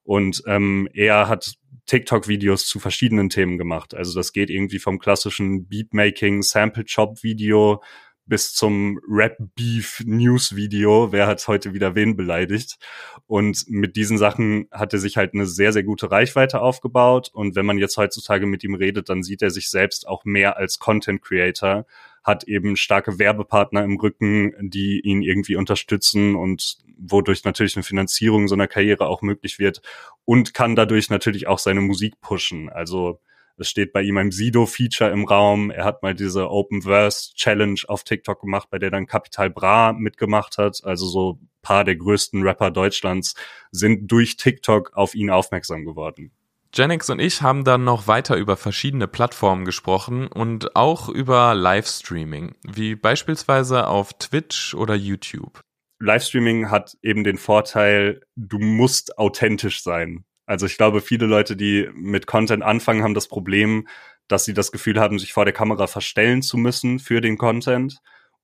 Und 0.04 0.42
ähm, 0.46 0.88
er 0.92 1.28
hat 1.28 1.54
TikTok-Videos 1.86 2.66
zu 2.66 2.78
verschiedenen 2.78 3.28
Themen 3.28 3.58
gemacht. 3.58 3.94
Also 3.94 4.14
das 4.14 4.32
geht 4.32 4.50
irgendwie 4.50 4.78
vom 4.78 4.98
klassischen 4.98 5.66
Beatmaking, 5.66 6.42
Sample-Chop-Video 6.42 7.82
bis 8.30 8.54
zum 8.54 8.98
Rap-Beef-News-Video, 9.06 11.12
wer 11.12 11.26
hat 11.26 11.46
heute 11.48 11.74
wieder 11.74 11.94
wen 11.96 12.16
beleidigt. 12.16 12.78
Und 13.26 13.66
mit 13.68 13.96
diesen 13.96 14.16
Sachen 14.16 14.68
hat 14.70 14.94
er 14.94 14.98
sich 15.00 15.18
halt 15.18 15.34
eine 15.34 15.44
sehr, 15.46 15.74
sehr 15.74 15.82
gute 15.82 16.10
Reichweite 16.10 16.62
aufgebaut. 16.62 17.30
Und 17.34 17.56
wenn 17.56 17.66
man 17.66 17.76
jetzt 17.76 17.98
heutzutage 17.98 18.46
mit 18.46 18.64
ihm 18.64 18.74
redet, 18.74 19.10
dann 19.10 19.22
sieht 19.22 19.42
er 19.42 19.50
sich 19.50 19.68
selbst 19.68 20.08
auch 20.08 20.24
mehr 20.24 20.56
als 20.56 20.78
Content-Creator, 20.78 21.84
hat 22.22 22.44
eben 22.44 22.76
starke 22.76 23.18
Werbepartner 23.18 23.82
im 23.82 23.98
Rücken, 23.98 24.52
die 24.60 25.00
ihn 25.00 25.22
irgendwie 25.22 25.56
unterstützen 25.56 26.36
und 26.36 26.78
wodurch 26.96 27.42
natürlich 27.44 27.76
eine 27.76 27.82
Finanzierung 27.82 28.46
so 28.46 28.54
Karriere 28.68 29.08
auch 29.08 29.22
möglich 29.22 29.58
wird 29.58 29.82
und 30.24 30.54
kann 30.54 30.76
dadurch 30.76 31.10
natürlich 31.10 31.48
auch 31.48 31.58
seine 31.58 31.80
Musik 31.80 32.20
pushen. 32.20 32.68
Also 32.68 33.18
es 33.60 33.68
steht 33.68 33.92
bei 33.92 34.02
ihm 34.02 34.16
ein 34.16 34.30
Sido-Feature 34.30 35.10
im 35.10 35.24
Raum. 35.24 35.70
Er 35.70 35.84
hat 35.84 36.02
mal 36.02 36.14
diese 36.14 36.50
Open 36.50 36.82
Verse 36.82 37.34
Challenge 37.34 37.80
auf 37.88 38.04
TikTok 38.04 38.40
gemacht, 38.40 38.68
bei 38.70 38.78
der 38.78 38.90
dann 38.90 39.06
Capital 39.06 39.50
Bra 39.50 39.92
mitgemacht 39.92 40.56
hat. 40.56 40.80
Also 40.82 41.06
so 41.06 41.38
paar 41.60 41.84
der 41.84 41.96
größten 41.96 42.42
Rapper 42.42 42.70
Deutschlands 42.70 43.34
sind 43.70 44.10
durch 44.10 44.36
TikTok 44.36 44.92
auf 44.94 45.14
ihn 45.14 45.30
aufmerksam 45.30 45.84
geworden. 45.84 46.32
Genix 46.72 47.10
und 47.10 47.18
ich 47.18 47.42
haben 47.42 47.64
dann 47.64 47.84
noch 47.84 48.06
weiter 48.06 48.36
über 48.36 48.56
verschiedene 48.56 49.08
Plattformen 49.08 49.64
gesprochen 49.64 50.28
und 50.28 50.76
auch 50.76 51.08
über 51.08 51.54
Livestreaming, 51.54 52.54
wie 52.62 52.94
beispielsweise 52.94 53.88
auf 53.88 54.14
Twitch 54.14 54.74
oder 54.74 54.94
YouTube. 54.94 55.60
Livestreaming 55.98 56.70
hat 56.70 56.96
eben 57.02 57.24
den 57.24 57.36
Vorteil, 57.36 58.22
du 58.36 58.58
musst 58.58 59.18
authentisch 59.18 59.82
sein. 59.82 60.24
Also 60.50 60.66
ich 60.66 60.76
glaube, 60.76 61.00
viele 61.00 61.26
Leute, 61.26 61.54
die 61.54 61.88
mit 61.94 62.26
Content 62.26 62.64
anfangen, 62.64 63.04
haben 63.04 63.14
das 63.14 63.28
Problem, 63.28 63.86
dass 64.26 64.44
sie 64.44 64.52
das 64.52 64.72
Gefühl 64.72 64.98
haben, 64.98 65.20
sich 65.20 65.32
vor 65.32 65.44
der 65.44 65.54
Kamera 65.54 65.86
verstellen 65.86 66.42
zu 66.42 66.58
müssen 66.58 66.98
für 66.98 67.20
den 67.20 67.38
Content. 67.38 67.98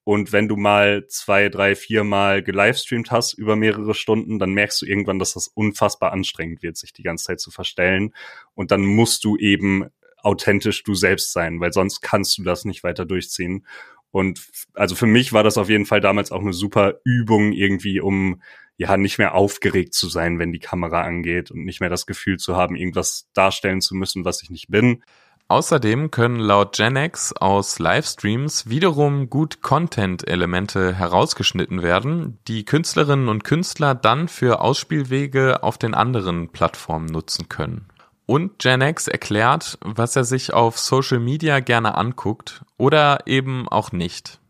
Und 0.04 0.30
wenn 0.30 0.46
du 0.46 0.54
mal 0.54 1.08
zwei, 1.08 1.48
drei, 1.48 1.74
vier 1.74 2.04
Mal 2.04 2.44
gelivestreamt 2.44 3.10
hast 3.10 3.32
über 3.32 3.56
mehrere 3.56 3.92
Stunden, 3.92 4.38
dann 4.38 4.52
merkst 4.52 4.82
du 4.82 4.86
irgendwann, 4.86 5.18
dass 5.18 5.32
das 5.32 5.48
unfassbar 5.48 6.12
anstrengend 6.12 6.62
wird, 6.62 6.76
sich 6.76 6.92
die 6.92 7.02
ganze 7.02 7.24
Zeit 7.24 7.40
zu 7.40 7.50
verstellen. 7.50 8.14
Und 8.54 8.70
dann 8.70 8.82
musst 8.82 9.24
du 9.24 9.36
eben 9.36 9.86
authentisch 10.18 10.84
du 10.84 10.94
selbst 10.94 11.32
sein, 11.32 11.58
weil 11.58 11.72
sonst 11.72 12.02
kannst 12.02 12.38
du 12.38 12.44
das 12.44 12.64
nicht 12.64 12.84
weiter 12.84 13.04
durchziehen. 13.04 13.66
Und 14.12 14.46
also 14.74 14.94
für 14.94 15.06
mich 15.06 15.32
war 15.32 15.42
das 15.42 15.58
auf 15.58 15.68
jeden 15.68 15.86
Fall 15.86 16.00
damals 16.00 16.30
auch 16.30 16.40
eine 16.40 16.52
super 16.52 17.00
Übung 17.02 17.52
irgendwie, 17.52 18.00
um 18.00 18.40
ja 18.76 18.96
nicht 18.96 19.18
mehr 19.18 19.34
aufgeregt 19.34 19.94
zu 19.94 20.08
sein, 20.08 20.38
wenn 20.38 20.52
die 20.52 20.58
Kamera 20.58 21.02
angeht 21.02 21.50
und 21.50 21.64
nicht 21.64 21.80
mehr 21.80 21.90
das 21.90 22.06
Gefühl 22.06 22.38
zu 22.38 22.56
haben, 22.56 22.76
irgendwas 22.76 23.28
darstellen 23.32 23.80
zu 23.80 23.94
müssen, 23.94 24.24
was 24.24 24.42
ich 24.42 24.50
nicht 24.50 24.68
bin. 24.68 25.02
Außerdem 25.48 26.10
können 26.10 26.40
laut 26.40 26.76
Genex 26.76 27.32
aus 27.32 27.78
Livestreams 27.78 28.68
wiederum 28.68 29.30
gut 29.30 29.62
Content-Elemente 29.62 30.92
herausgeschnitten 30.92 31.82
werden, 31.82 32.40
die 32.48 32.64
Künstlerinnen 32.64 33.28
und 33.28 33.44
Künstler 33.44 33.94
dann 33.94 34.26
für 34.26 34.60
Ausspielwege 34.60 35.62
auf 35.62 35.78
den 35.78 35.94
anderen 35.94 36.48
Plattformen 36.48 37.06
nutzen 37.06 37.48
können. 37.48 37.86
Und 38.26 38.58
Genex 38.58 39.06
erklärt, 39.06 39.78
was 39.82 40.16
er 40.16 40.24
sich 40.24 40.52
auf 40.52 40.80
Social 40.80 41.20
Media 41.20 41.60
gerne 41.60 41.94
anguckt 41.94 42.64
oder 42.76 43.20
eben 43.26 43.68
auch 43.68 43.92
nicht. 43.92 44.40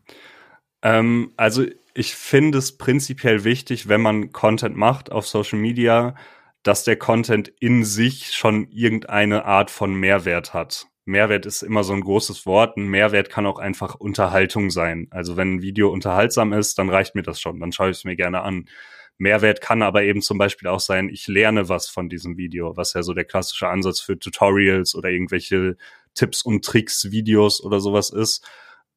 Ähm, 0.81 1.31
also 1.37 1.63
ich 1.97 2.15
finde 2.15 2.59
es 2.59 2.77
prinzipiell 2.77 3.43
wichtig, 3.43 3.87
wenn 3.87 4.01
man 4.01 4.31
Content 4.31 4.75
macht 4.75 5.11
auf 5.11 5.27
Social 5.27 5.57
Media, 5.57 6.13
dass 6.61 6.83
der 6.83 6.95
Content 6.95 7.51
in 7.59 7.83
sich 7.83 8.33
schon 8.33 8.69
irgendeine 8.69 9.45
Art 9.45 9.71
von 9.71 9.95
Mehrwert 9.95 10.53
hat. 10.53 10.85
Mehrwert 11.05 11.47
ist 11.47 11.63
immer 11.63 11.83
so 11.83 11.93
ein 11.93 12.01
großes 12.01 12.45
Wort. 12.45 12.77
Ein 12.77 12.87
Mehrwert 12.87 13.31
kann 13.31 13.47
auch 13.47 13.57
einfach 13.57 13.95
Unterhaltung 13.95 14.69
sein. 14.69 15.07
Also 15.09 15.37
wenn 15.37 15.55
ein 15.55 15.61
Video 15.63 15.89
unterhaltsam 15.89 16.53
ist, 16.53 16.77
dann 16.77 16.89
reicht 16.91 17.15
mir 17.15 17.23
das 17.23 17.41
schon. 17.41 17.59
Dann 17.59 17.71
schaue 17.71 17.89
ich 17.89 17.97
es 17.97 18.03
mir 18.03 18.15
gerne 18.15 18.41
an. 18.41 18.65
Mehrwert 19.17 19.61
kann 19.61 19.81
aber 19.81 20.03
eben 20.03 20.21
zum 20.21 20.37
Beispiel 20.37 20.67
auch 20.67 20.81
sein, 20.81 21.09
ich 21.09 21.27
lerne 21.27 21.67
was 21.67 21.89
von 21.89 22.09
diesem 22.09 22.37
Video, 22.37 22.77
was 22.77 22.93
ja 22.93 23.01
so 23.01 23.15
der 23.15 23.25
klassische 23.25 23.69
Ansatz 23.69 24.01
für 24.01 24.19
Tutorials 24.19 24.93
oder 24.93 25.09
irgendwelche 25.09 25.77
Tipps 26.13 26.43
und 26.43 26.63
Tricks 26.63 27.09
Videos 27.09 27.63
oder 27.63 27.79
sowas 27.79 28.11
ist. 28.11 28.47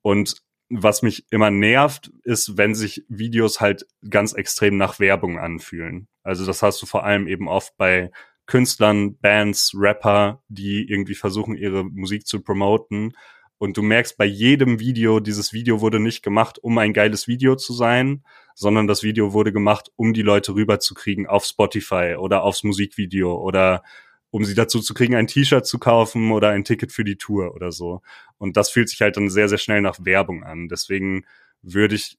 Und 0.03 0.43
was 0.71 1.03
mich 1.03 1.27
immer 1.31 1.51
nervt, 1.51 2.13
ist, 2.23 2.57
wenn 2.57 2.75
sich 2.75 3.05
Videos 3.09 3.61
halt 3.61 3.87
ganz 4.09 4.33
extrem 4.33 4.77
nach 4.77 5.01
Werbung 5.01 5.39
anfühlen. 5.39 6.07
Also 6.23 6.47
das 6.47 6.63
hast 6.63 6.81
du 6.81 6.87
vor 6.87 7.05
allem 7.05 7.27
eben 7.27 7.49
oft 7.49 7.77
bei 7.77 8.11
Künstlern, 8.47 9.19
Bands, 9.19 9.73
Rapper, 9.75 10.43
die 10.49 10.89
irgendwie 10.89 11.15
versuchen, 11.15 11.57
ihre 11.57 11.85
Musik 11.85 12.27
zu 12.27 12.41
promoten. 12.41 13.13
Und 13.59 13.77
du 13.77 13.83
merkst 13.83 14.17
bei 14.17 14.25
jedem 14.25 14.81
Video, 14.81 15.21
dieses 15.21 15.53
Video 15.53 15.81
wurde 15.81 16.01
nicht 16.01 16.23
gemacht, 16.23 16.59
um 16.63 16.79
ein 16.79 16.93
geiles 16.93 17.29
Video 17.29 17.57
zu 17.57 17.73
sein, 17.73 18.25
sondern 18.55 18.87
das 18.87 19.03
Video 19.03 19.33
wurde 19.33 19.53
gemacht, 19.53 19.91
um 19.97 20.15
die 20.15 20.23
Leute 20.23 20.55
rüberzukriegen 20.55 21.27
auf 21.27 21.45
Spotify 21.45 22.17
oder 22.19 22.43
aufs 22.43 22.63
Musikvideo 22.63 23.35
oder 23.35 23.83
um 24.31 24.45
sie 24.45 24.55
dazu 24.55 24.81
zu 24.81 24.95
kriegen, 24.95 25.15
ein 25.15 25.27
T-Shirt 25.27 25.67
zu 25.67 25.79
kaufen 25.79 26.31
oder 26.31 26.51
ein 26.51 26.65
Ticket 26.65 26.93
für 26.93 27.05
die 27.05 27.17
Tour 27.17 27.55
oder 27.55 27.73
so. 27.73 28.01
Und 28.39 28.57
das 28.57 28.71
fühlt 28.71 28.89
sich 28.89 29.01
halt 29.01 29.17
dann 29.17 29.29
sehr, 29.29 29.49
sehr 29.49 29.59
schnell 29.59 29.81
nach 29.81 29.99
Werbung 30.01 30.45
an. 30.45 30.69
Deswegen 30.69 31.25
würde 31.63 31.97
ich, 31.97 32.19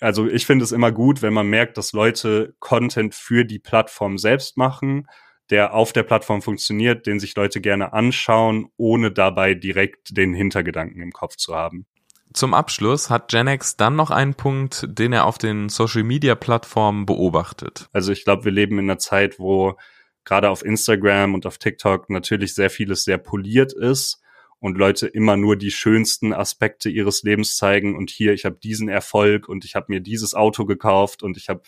also 0.00 0.28
ich 0.28 0.46
finde 0.46 0.64
es 0.64 0.72
immer 0.72 0.92
gut, 0.92 1.22
wenn 1.22 1.32
man 1.32 1.48
merkt, 1.48 1.78
dass 1.78 1.92
Leute 1.92 2.54
Content 2.58 3.14
für 3.14 3.44
die 3.44 3.58
Plattform 3.58 4.18
selbst 4.18 4.56
machen, 4.56 5.08
der 5.50 5.72
auf 5.72 5.92
der 5.92 6.02
Plattform 6.02 6.42
funktioniert, 6.42 7.06
den 7.06 7.20
sich 7.20 7.34
Leute 7.34 7.60
gerne 7.60 7.92
anschauen, 7.94 8.70
ohne 8.76 9.10
dabei 9.10 9.54
direkt 9.54 10.16
den 10.16 10.34
Hintergedanken 10.34 11.00
im 11.00 11.12
Kopf 11.12 11.36
zu 11.36 11.54
haben. 11.54 11.86
Zum 12.34 12.52
Abschluss 12.52 13.08
hat 13.08 13.28
Genex 13.28 13.76
dann 13.76 13.96
noch 13.96 14.10
einen 14.10 14.34
Punkt, 14.34 14.86
den 14.86 15.14
er 15.14 15.24
auf 15.24 15.38
den 15.38 15.70
Social 15.70 16.02
Media 16.02 16.34
Plattformen 16.34 17.06
beobachtet. 17.06 17.88
Also 17.92 18.12
ich 18.12 18.24
glaube, 18.24 18.44
wir 18.44 18.52
leben 18.52 18.78
in 18.78 18.84
einer 18.84 18.98
Zeit, 18.98 19.38
wo 19.38 19.78
gerade 20.24 20.50
auf 20.50 20.64
Instagram 20.64 21.34
und 21.34 21.46
auf 21.46 21.58
TikTok 21.58 22.10
natürlich 22.10 22.54
sehr 22.54 22.70
vieles 22.70 23.04
sehr 23.04 23.18
poliert 23.18 23.72
ist 23.72 24.20
und 24.60 24.76
Leute 24.76 25.06
immer 25.06 25.36
nur 25.36 25.56
die 25.56 25.70
schönsten 25.70 26.32
Aspekte 26.32 26.90
ihres 26.90 27.22
Lebens 27.22 27.56
zeigen 27.56 27.96
und 27.96 28.10
hier 28.10 28.32
ich 28.32 28.44
habe 28.44 28.56
diesen 28.56 28.88
Erfolg 28.88 29.48
und 29.48 29.64
ich 29.64 29.74
habe 29.74 29.86
mir 29.88 30.00
dieses 30.00 30.34
Auto 30.34 30.64
gekauft 30.64 31.22
und 31.22 31.36
ich 31.36 31.48
habe 31.48 31.62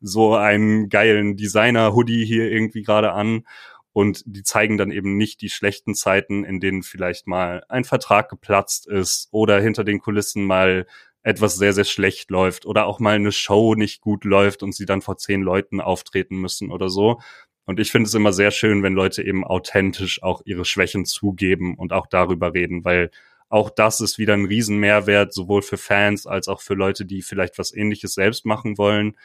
so 0.00 0.34
einen 0.34 0.88
geilen 0.88 1.36
Designer 1.36 1.94
Hoodie 1.94 2.24
hier 2.24 2.50
irgendwie 2.50 2.82
gerade 2.82 3.12
an. 3.12 3.44
Und 3.92 4.22
die 4.26 4.42
zeigen 4.42 4.76
dann 4.76 4.90
eben 4.90 5.16
nicht 5.16 5.40
die 5.40 5.48
schlechten 5.48 5.94
Zeiten, 5.94 6.44
in 6.44 6.60
denen 6.60 6.82
vielleicht 6.82 7.26
mal 7.26 7.64
ein 7.70 7.84
Vertrag 7.84 8.28
geplatzt 8.28 8.86
ist 8.86 9.28
oder 9.30 9.58
hinter 9.58 9.84
den 9.84 10.00
Kulissen 10.00 10.44
mal 10.44 10.86
etwas 11.22 11.56
sehr, 11.56 11.72
sehr 11.72 11.84
schlecht 11.84 12.30
läuft 12.30 12.66
oder 12.66 12.86
auch 12.86 13.00
mal 13.00 13.16
eine 13.16 13.32
Show 13.32 13.74
nicht 13.74 14.02
gut 14.02 14.24
läuft 14.24 14.62
und 14.62 14.74
sie 14.74 14.84
dann 14.84 15.00
vor 15.00 15.16
zehn 15.16 15.40
Leuten 15.40 15.80
auftreten 15.80 16.36
müssen 16.36 16.70
oder 16.70 16.90
so, 16.90 17.20
und 17.66 17.80
ich 17.80 17.90
finde 17.90 18.06
es 18.06 18.14
immer 18.14 18.32
sehr 18.32 18.52
schön, 18.52 18.82
wenn 18.82 18.94
Leute 18.94 19.22
eben 19.24 19.44
authentisch 19.44 20.22
auch 20.22 20.40
ihre 20.44 20.64
Schwächen 20.64 21.04
zugeben 21.04 21.76
und 21.76 21.92
auch 21.92 22.06
darüber 22.06 22.54
reden, 22.54 22.84
weil 22.84 23.10
auch 23.48 23.70
das 23.70 24.00
ist 24.00 24.18
wieder 24.18 24.34
ein 24.34 24.46
Riesenmehrwert, 24.46 25.32
sowohl 25.32 25.62
für 25.62 25.76
Fans 25.76 26.26
als 26.26 26.48
auch 26.48 26.60
für 26.60 26.74
Leute, 26.74 27.04
die 27.04 27.22
vielleicht 27.22 27.58
was 27.58 27.74
ähnliches 27.74 28.14
selbst 28.14 28.44
machen 28.44 28.78
wollen. 28.78 29.16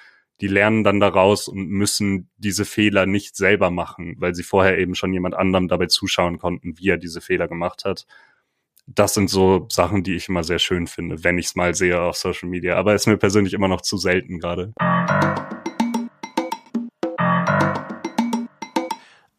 Die 0.42 0.48
lernen 0.48 0.84
dann 0.84 1.00
daraus 1.00 1.48
und 1.48 1.70
müssen 1.70 2.30
diese 2.38 2.66
Fehler 2.66 3.06
nicht 3.06 3.36
selber 3.36 3.70
machen, 3.70 4.16
weil 4.18 4.34
sie 4.34 4.44
vorher 4.44 4.78
eben 4.80 4.96
schon 4.96 5.14
jemand 5.14 5.36
anderem 5.36 5.68
dabei 5.68 5.86
zuschauen 5.86 6.40
konnten, 6.40 6.80
wie 6.80 6.90
er 6.90 6.98
diese 6.98 7.22
Fehler 7.22 7.48
gemacht 7.48 7.86
hat. 7.86 8.08
Das 8.88 9.14
sind 9.14 9.30
so 9.30 9.68
Sachen, 9.72 10.04
die 10.04 10.16
ich 10.16 10.30
immer 10.30 10.44
sehr 10.44 10.60
schön 10.60 10.88
finde, 10.88 11.24
wenn 11.24 11.38
ich 11.38 11.48
es 11.48 11.56
mal 11.56 11.76
sehe 11.76 12.02
auf 12.02 12.18
Social 12.18 12.50
Media. 12.50 12.76
Aber 12.76 12.96
ist 12.96 13.08
mir 13.08 13.18
persönlich 13.18 13.54
immer 13.54 13.68
noch 13.68 13.82
zu 13.82 13.98
selten 13.98 14.40
gerade. 14.40 14.74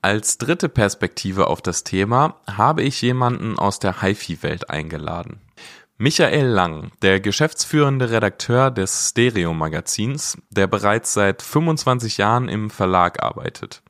Als 0.04 0.36
dritte 0.36 0.68
Perspektive 0.68 1.46
auf 1.46 1.62
das 1.62 1.84
Thema 1.84 2.40
habe 2.50 2.82
ich 2.82 3.00
jemanden 3.02 3.56
aus 3.56 3.78
der 3.78 4.02
HiFi-Welt 4.02 4.68
eingeladen. 4.68 5.40
Michael 5.96 6.46
Lang, 6.46 6.90
der 7.02 7.20
geschäftsführende 7.20 8.10
Redakteur 8.10 8.72
des 8.72 9.10
Stereo-Magazins, 9.10 10.38
der 10.50 10.66
bereits 10.66 11.12
seit 11.12 11.40
25 11.40 12.18
Jahren 12.18 12.48
im 12.48 12.70
Verlag 12.70 13.22
arbeitet. 13.22 13.82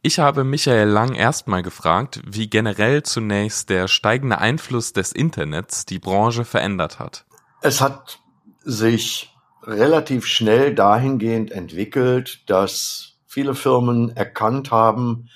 Ich 0.00 0.18
habe 0.18 0.44
Michael 0.44 0.88
Lang 0.88 1.14
erstmal 1.14 1.62
gefragt, 1.62 2.22
wie 2.26 2.48
generell 2.48 3.02
zunächst 3.02 3.68
der 3.68 3.86
steigende 3.86 4.38
Einfluss 4.38 4.94
des 4.94 5.12
Internets 5.12 5.84
die 5.84 5.98
Branche 5.98 6.46
verändert 6.46 6.98
hat. 6.98 7.26
Es 7.60 7.82
hat 7.82 8.20
sich 8.64 9.36
relativ 9.62 10.24
schnell 10.24 10.74
dahingehend 10.74 11.52
entwickelt, 11.52 12.48
dass 12.48 13.17
viele 13.38 13.54
Firmen 13.54 14.16
erkannt 14.16 14.72
haben, 14.72 15.28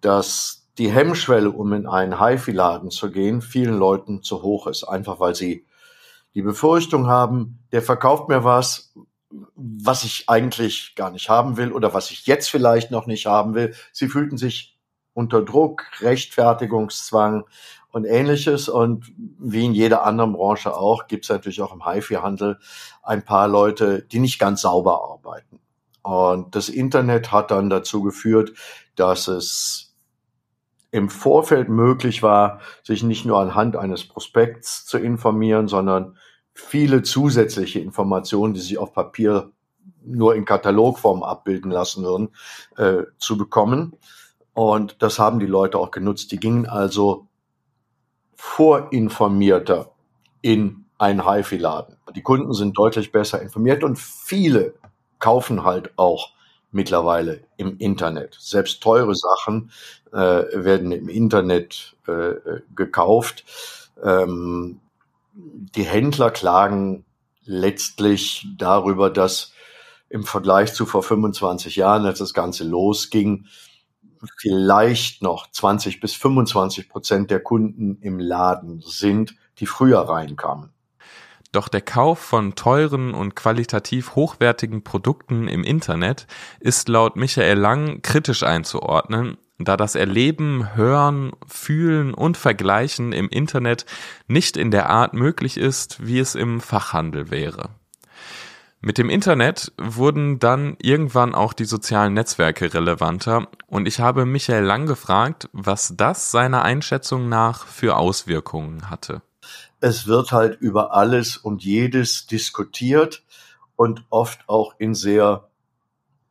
dass 0.00 0.70
die 0.78 0.90
Hemmschwelle, 0.90 1.50
um 1.50 1.74
in 1.74 1.86
einen 1.86 2.18
HiFi-Laden 2.18 2.90
zu 2.90 3.10
gehen, 3.10 3.42
vielen 3.42 3.78
Leuten 3.78 4.22
zu 4.22 4.40
hoch 4.40 4.66
ist. 4.66 4.84
Einfach 4.84 5.20
weil 5.20 5.34
sie 5.34 5.66
die 6.32 6.40
Befürchtung 6.40 7.08
haben, 7.08 7.58
der 7.72 7.82
verkauft 7.82 8.30
mir 8.30 8.42
was, 8.42 8.94
was 9.54 10.04
ich 10.04 10.30
eigentlich 10.30 10.94
gar 10.96 11.10
nicht 11.10 11.28
haben 11.28 11.58
will 11.58 11.72
oder 11.72 11.92
was 11.92 12.10
ich 12.10 12.26
jetzt 12.26 12.48
vielleicht 12.48 12.90
noch 12.90 13.06
nicht 13.06 13.26
haben 13.26 13.54
will. 13.54 13.74
Sie 13.92 14.08
fühlten 14.08 14.38
sich 14.38 14.78
unter 15.12 15.42
Druck, 15.42 15.84
Rechtfertigungszwang 16.00 17.44
und 17.90 18.06
ähnliches. 18.06 18.70
Und 18.70 19.12
wie 19.38 19.66
in 19.66 19.74
jeder 19.74 20.06
anderen 20.06 20.32
Branche 20.32 20.74
auch, 20.74 21.06
gibt 21.06 21.26
es 21.26 21.28
natürlich 21.28 21.60
auch 21.60 21.74
im 21.74 21.84
HIFI-Handel 21.84 22.58
ein 23.02 23.26
paar 23.26 23.46
Leute, 23.46 24.04
die 24.10 24.20
nicht 24.20 24.38
ganz 24.38 24.62
sauber 24.62 25.02
arbeiten. 25.02 25.60
Und 26.06 26.54
das 26.54 26.68
Internet 26.68 27.32
hat 27.32 27.50
dann 27.50 27.68
dazu 27.68 28.00
geführt, 28.00 28.52
dass 28.94 29.26
es 29.26 29.96
im 30.92 31.10
Vorfeld 31.10 31.68
möglich 31.68 32.22
war, 32.22 32.60
sich 32.84 33.02
nicht 33.02 33.26
nur 33.26 33.40
anhand 33.40 33.74
eines 33.74 34.06
Prospekts 34.06 34.86
zu 34.86 34.98
informieren, 34.98 35.66
sondern 35.66 36.16
viele 36.54 37.02
zusätzliche 37.02 37.80
Informationen, 37.80 38.54
die 38.54 38.60
sich 38.60 38.78
auf 38.78 38.92
Papier 38.92 39.50
nur 40.04 40.36
in 40.36 40.44
Katalogform 40.44 41.24
abbilden 41.24 41.72
lassen 41.72 42.04
würden, 42.04 42.28
äh, 42.76 43.02
zu 43.18 43.36
bekommen. 43.36 43.96
Und 44.54 45.02
das 45.02 45.18
haben 45.18 45.40
die 45.40 45.46
Leute 45.46 45.76
auch 45.76 45.90
genutzt. 45.90 46.30
Die 46.30 46.38
gingen 46.38 46.66
also 46.66 47.26
vorinformierter 48.36 49.90
in 50.40 50.84
einen 50.98 51.28
HiFi-Laden. 51.28 51.96
Die 52.14 52.22
Kunden 52.22 52.52
sind 52.52 52.78
deutlich 52.78 53.10
besser 53.10 53.42
informiert 53.42 53.82
und 53.82 53.98
viele 53.98 54.74
kaufen 55.18 55.64
halt 55.64 55.92
auch 55.96 56.30
mittlerweile 56.70 57.44
im 57.56 57.78
Internet. 57.78 58.36
Selbst 58.38 58.82
teure 58.82 59.14
Sachen 59.14 59.70
äh, 60.12 60.16
werden 60.16 60.92
im 60.92 61.08
Internet 61.08 61.96
äh, 62.06 62.34
gekauft. 62.74 63.44
Ähm, 64.02 64.80
die 65.32 65.84
Händler 65.84 66.30
klagen 66.30 67.04
letztlich 67.44 68.46
darüber, 68.56 69.10
dass 69.10 69.52
im 70.08 70.24
Vergleich 70.24 70.72
zu 70.72 70.86
vor 70.86 71.02
25 71.02 71.76
Jahren, 71.76 72.06
als 72.06 72.20
das 72.20 72.32
Ganze 72.32 72.64
losging, 72.64 73.46
vielleicht 74.38 75.22
noch 75.22 75.50
20 75.50 76.00
bis 76.00 76.14
25 76.14 76.88
Prozent 76.88 77.30
der 77.30 77.40
Kunden 77.40 77.98
im 78.00 78.18
Laden 78.18 78.82
sind, 78.84 79.34
die 79.58 79.66
früher 79.66 80.00
reinkamen. 80.00 80.70
Doch 81.52 81.68
der 81.68 81.80
Kauf 81.80 82.18
von 82.18 82.54
teuren 82.54 83.14
und 83.14 83.36
qualitativ 83.36 84.14
hochwertigen 84.14 84.82
Produkten 84.82 85.48
im 85.48 85.64
Internet 85.64 86.26
ist 86.60 86.88
laut 86.88 87.16
Michael 87.16 87.58
Lang 87.58 88.02
kritisch 88.02 88.42
einzuordnen, 88.42 89.38
da 89.58 89.76
das 89.76 89.94
Erleben, 89.94 90.74
Hören, 90.74 91.32
Fühlen 91.46 92.12
und 92.12 92.36
Vergleichen 92.36 93.12
im 93.12 93.28
Internet 93.28 93.86
nicht 94.26 94.56
in 94.56 94.70
der 94.70 94.90
Art 94.90 95.14
möglich 95.14 95.56
ist, 95.56 96.06
wie 96.06 96.18
es 96.18 96.34
im 96.34 96.60
Fachhandel 96.60 97.30
wäre. 97.30 97.70
Mit 98.82 98.98
dem 98.98 99.08
Internet 99.08 99.72
wurden 99.78 100.38
dann 100.38 100.76
irgendwann 100.80 101.34
auch 101.34 101.54
die 101.54 101.64
sozialen 101.64 102.14
Netzwerke 102.14 102.72
relevanter 102.72 103.48
und 103.66 103.88
ich 103.88 104.00
habe 104.00 104.26
Michael 104.26 104.64
Lang 104.64 104.86
gefragt, 104.86 105.48
was 105.52 105.94
das 105.96 106.30
seiner 106.30 106.62
Einschätzung 106.62 107.28
nach 107.28 107.66
für 107.66 107.96
Auswirkungen 107.96 108.90
hatte. 108.90 109.22
Es 109.80 110.06
wird 110.06 110.32
halt 110.32 110.60
über 110.60 110.94
alles 110.94 111.36
und 111.36 111.62
jedes 111.62 112.26
diskutiert 112.26 113.24
und 113.76 114.04
oft 114.10 114.48
auch 114.48 114.74
in 114.78 114.94
sehr 114.94 115.48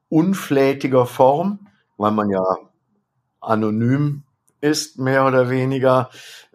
unflätiger 0.10 1.06
Form, 1.06 1.68
weil 1.98 2.12
man 2.12 2.30
ja 2.30 2.44
anonym 3.42 4.24
ist, 4.62 4.98
mehr 4.98 5.26
oder 5.26 5.50
weniger, 5.50 6.10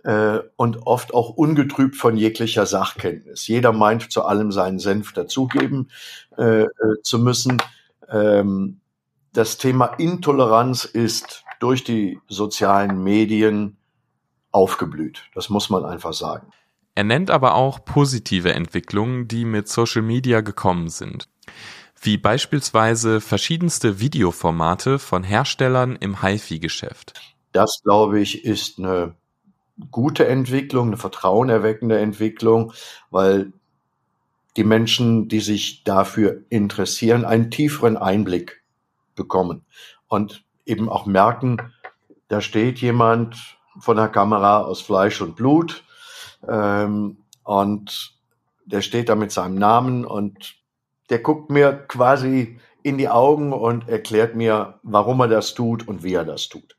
äh, 0.05 0.41
und 0.57 0.87
oft 0.87 1.15
auch 1.15 1.31
ungetrübt 1.31 1.97
von 1.97 2.17
jeglicher 2.17 2.67
Sachkenntnis. 2.67 3.47
Jeder 3.47 3.73
meint, 3.73 4.11
zu 4.11 4.25
allem 4.25 4.51
seinen 4.53 4.79
Senf 4.79 5.13
dazugeben 5.13 5.91
äh, 6.37 6.63
äh, 6.63 6.69
zu 7.03 7.19
müssen. 7.19 7.63
Ähm, 8.09 8.81
das 9.33 9.59
Thema 9.59 9.87
Intoleranz 9.87 10.85
ist 10.85 11.45
durch 11.61 11.85
die 11.85 12.19
sozialen 12.29 13.03
Medien 13.05 13.77
aufgeblüht. 14.53 15.25
Das 15.35 15.49
muss 15.49 15.71
man 15.71 15.85
einfach 15.85 16.13
sagen. 16.13 16.53
Er 16.95 17.05
nennt 17.05 17.31
aber 17.31 17.55
auch 17.55 17.85
positive 17.85 18.53
Entwicklungen, 18.53 19.29
die 19.29 19.45
mit 19.45 19.69
Social 19.69 20.03
Media 20.03 20.41
gekommen 20.41 20.89
sind 20.89 21.29
wie 22.01 22.17
beispielsweise 22.17 23.21
verschiedenste 23.21 24.01
Videoformate 24.01 24.99
von 24.99 25.23
Herstellern 25.23 25.97
im 25.97 26.23
HiFi-Geschäft. 26.23 27.21
Das, 27.53 27.81
glaube 27.85 28.21
ich, 28.21 28.45
ist 28.45 28.79
eine 28.79 29.15
gute 29.91 30.27
Entwicklung, 30.27 30.89
eine 30.89 30.97
vertrauenerweckende 30.97 31.99
Entwicklung, 31.99 32.73
weil 33.11 33.53
die 34.57 34.65
Menschen, 34.65 35.29
die 35.29 35.41
sich 35.41 35.85
dafür 35.85 36.43
interessieren, 36.49 37.25
einen 37.25 37.51
tieferen 37.51 37.97
Einblick 37.97 38.63
bekommen 39.15 39.65
und 40.09 40.45
eben 40.65 40.89
auch 40.89 41.07
merken, 41.07 41.73
da 42.29 42.41
steht 42.41 42.79
jemand 42.79 43.59
von 43.79 43.97
der 43.97 44.09
Kamera 44.09 44.63
aus 44.63 44.81
Fleisch 44.81 45.21
und 45.21 45.37
Blut 45.37 45.85
ähm, 46.49 47.19
und 47.45 48.15
der 48.65 48.83
steht 48.83 49.09
da 49.09 49.15
mit 49.15 49.33
seinem 49.33 49.57
Namen 49.57 50.05
und 50.05 50.55
der 51.09 51.19
guckt 51.19 51.51
mir 51.51 51.73
quasi 51.73 52.59
in 52.83 52.99
die 52.99 53.09
Augen 53.09 53.53
und 53.53 53.89
erklärt 53.89 54.35
mir, 54.35 54.79
warum 54.83 55.21
er 55.21 55.29
das 55.29 55.55
tut 55.55 55.87
und 55.87 56.03
wie 56.03 56.15
er 56.15 56.25
das 56.25 56.49
tut. 56.49 56.77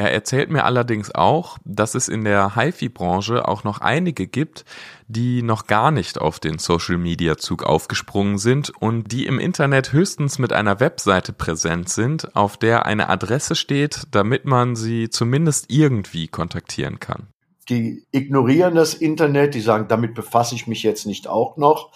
Er 0.00 0.12
erzählt 0.12 0.48
mir 0.48 0.64
allerdings 0.64 1.14
auch, 1.14 1.58
dass 1.66 1.94
es 1.94 2.08
in 2.08 2.24
der 2.24 2.56
HiFi-Branche 2.56 3.46
auch 3.46 3.64
noch 3.64 3.82
einige 3.82 4.26
gibt, 4.26 4.64
die 5.08 5.42
noch 5.42 5.66
gar 5.66 5.90
nicht 5.90 6.18
auf 6.18 6.40
den 6.40 6.58
Social-Media-Zug 6.58 7.64
aufgesprungen 7.64 8.38
sind 8.38 8.70
und 8.70 9.12
die 9.12 9.26
im 9.26 9.38
Internet 9.38 9.92
höchstens 9.92 10.38
mit 10.38 10.54
einer 10.54 10.80
Webseite 10.80 11.34
präsent 11.34 11.90
sind, 11.90 12.34
auf 12.34 12.56
der 12.56 12.86
eine 12.86 13.10
Adresse 13.10 13.54
steht, 13.54 14.04
damit 14.10 14.46
man 14.46 14.74
sie 14.74 15.10
zumindest 15.10 15.66
irgendwie 15.68 16.28
kontaktieren 16.28 16.98
kann 16.98 17.28
die 17.68 18.04
ignorieren 18.10 18.74
das 18.74 18.94
Internet, 18.94 19.54
die 19.54 19.60
sagen, 19.60 19.86
damit 19.86 20.14
befasse 20.14 20.56
ich 20.56 20.66
mich 20.66 20.82
jetzt 20.82 21.06
nicht 21.06 21.28
auch 21.28 21.56
noch. 21.56 21.92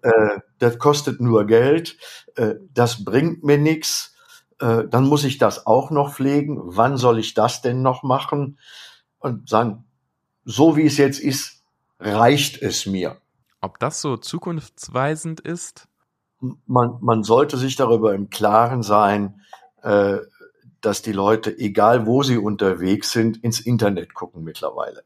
Äh, 0.00 0.38
das 0.58 0.78
kostet 0.78 1.20
nur 1.20 1.44
Geld, 1.44 1.98
äh, 2.36 2.54
das 2.72 3.04
bringt 3.04 3.44
mir 3.44 3.58
nichts. 3.58 4.14
Äh, 4.60 4.84
dann 4.88 5.04
muss 5.06 5.24
ich 5.24 5.38
das 5.38 5.66
auch 5.66 5.90
noch 5.90 6.14
pflegen. 6.14 6.58
Wann 6.62 6.96
soll 6.96 7.18
ich 7.18 7.34
das 7.34 7.62
denn 7.62 7.82
noch 7.82 8.02
machen? 8.02 8.58
Und 9.18 9.48
sagen, 9.48 9.84
so 10.44 10.76
wie 10.76 10.86
es 10.86 10.96
jetzt 10.96 11.20
ist, 11.20 11.62
reicht 11.98 12.62
es 12.62 12.86
mir. 12.86 13.18
Ob 13.60 13.78
das 13.78 14.00
so 14.00 14.16
zukunftsweisend 14.16 15.40
ist? 15.40 15.88
Man, 16.40 16.98
man 17.00 17.24
sollte 17.24 17.56
sich 17.56 17.76
darüber 17.76 18.14
im 18.14 18.30
Klaren 18.30 18.82
sein, 18.82 19.42
äh, 19.82 20.18
dass 20.80 21.02
die 21.02 21.12
Leute, 21.12 21.58
egal 21.58 22.06
wo 22.06 22.22
sie 22.22 22.38
unterwegs 22.38 23.10
sind, 23.10 23.42
ins 23.42 23.58
Internet 23.58 24.14
gucken 24.14 24.44
mittlerweile. 24.44 25.02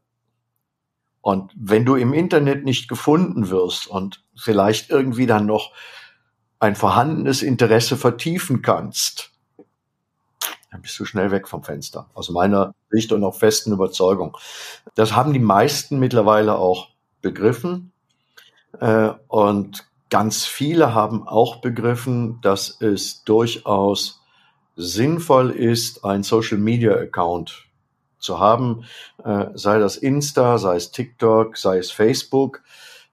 Und 1.22 1.52
wenn 1.56 1.84
du 1.84 1.94
im 1.94 2.12
Internet 2.12 2.64
nicht 2.64 2.88
gefunden 2.88 3.48
wirst 3.48 3.86
und 3.86 4.24
vielleicht 4.36 4.90
irgendwie 4.90 5.26
dann 5.26 5.46
noch 5.46 5.72
ein 6.58 6.76
vorhandenes 6.76 7.42
Interesse 7.42 7.96
vertiefen 7.96 8.60
kannst, 8.60 9.31
dann 10.72 10.80
bist 10.80 10.98
du 10.98 11.04
schnell 11.04 11.30
weg 11.30 11.48
vom 11.48 11.62
Fenster. 11.62 12.08
Aus 12.14 12.30
meiner 12.30 12.74
Sicht 12.90 13.12
und 13.12 13.22
auch 13.22 13.36
festen 13.36 13.72
Überzeugung. 13.72 14.36
Das 14.94 15.14
haben 15.14 15.34
die 15.34 15.38
meisten 15.38 15.98
mittlerweile 15.98 16.56
auch 16.56 16.88
begriffen. 17.20 17.92
Äh, 18.80 19.10
und 19.28 19.86
ganz 20.08 20.46
viele 20.46 20.94
haben 20.94 21.28
auch 21.28 21.56
begriffen, 21.56 22.40
dass 22.40 22.80
es 22.80 23.22
durchaus 23.24 24.22
sinnvoll 24.74 25.50
ist, 25.50 26.06
ein 26.06 26.22
Social 26.22 26.56
Media 26.56 26.94
Account 26.94 27.66
zu 28.18 28.40
haben, 28.40 28.84
äh, 29.24 29.46
sei 29.54 29.78
das 29.78 29.96
Insta, 29.96 30.56
sei 30.56 30.76
es 30.76 30.90
TikTok, 30.90 31.58
sei 31.58 31.78
es 31.78 31.90
Facebook, 31.90 32.62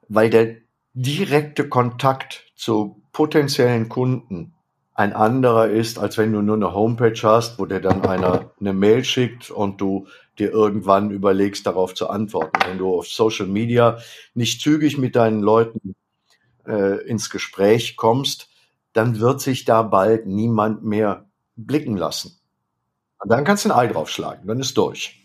weil 0.08 0.30
der 0.30 0.56
direkte 0.94 1.68
Kontakt 1.68 2.46
zu 2.56 3.02
potenziellen 3.12 3.90
Kunden 3.90 4.54
ein 5.00 5.14
anderer 5.14 5.70
ist, 5.70 5.98
als 5.98 6.18
wenn 6.18 6.34
du 6.34 6.42
nur 6.42 6.58
eine 6.58 6.74
Homepage 6.74 7.18
hast, 7.24 7.58
wo 7.58 7.66
dir 7.66 7.80
dann 7.80 8.06
einer 8.06 8.52
eine 8.60 8.74
Mail 8.74 9.06
schickt 9.06 9.50
und 9.50 9.80
du 9.80 10.08
dir 10.38 10.52
irgendwann 10.52 11.10
überlegst, 11.10 11.66
darauf 11.66 11.94
zu 11.94 12.10
antworten. 12.10 12.60
Wenn 12.68 12.80
du 12.80 12.94
auf 12.94 13.08
Social 13.08 13.48
Media 13.48 14.00
nicht 14.34 14.60
zügig 14.60 14.98
mit 14.98 15.16
deinen 15.16 15.42
Leuten 15.42 15.96
äh, 16.68 17.02
ins 17.08 17.30
Gespräch 17.30 17.96
kommst, 17.96 18.50
dann 18.92 19.22
wird 19.22 19.40
sich 19.40 19.64
da 19.64 19.84
bald 19.84 20.26
niemand 20.26 20.84
mehr 20.84 21.30
blicken 21.56 21.96
lassen. 21.96 22.38
Und 23.20 23.32
dann 23.32 23.46
kannst 23.46 23.64
du 23.64 23.70
ein 23.70 23.78
Ei 23.78 23.88
draufschlagen, 23.88 24.46
dann 24.48 24.60
ist 24.60 24.78
durch. 24.78 25.19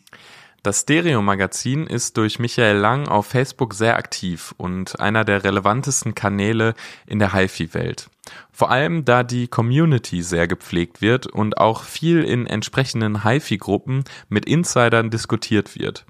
Das 0.64 0.81
Stereo-Magazin 0.81 1.87
ist 1.87 2.16
durch 2.16 2.38
Michael 2.38 2.79
Lang 2.79 3.07
auf 3.07 3.27
Facebook 3.27 3.74
sehr 3.74 3.98
aktiv 3.98 4.55
und 4.57 4.98
einer 4.98 5.22
der 5.22 5.44
relevantesten 5.44 6.14
Kanäle 6.14 6.72
in 7.07 7.18
der 7.18 7.35
HiFi-Welt. 7.35 8.09
Vor 8.50 8.70
allem, 8.70 9.05
da 9.05 9.24
die 9.24 9.46
Community 9.46 10.22
sehr 10.22 10.48
gepflegt 10.48 11.03
wird 11.03 11.27
und 11.27 11.59
auch 11.59 11.83
viel 11.83 12.24
in 12.24 12.46
entsprechenden 12.46 13.24
HiFi-Gruppen 13.24 14.05
mit 14.31 14.46
Insidern 14.46 15.11
diskutiert 15.11 15.79
wird. 15.79 16.07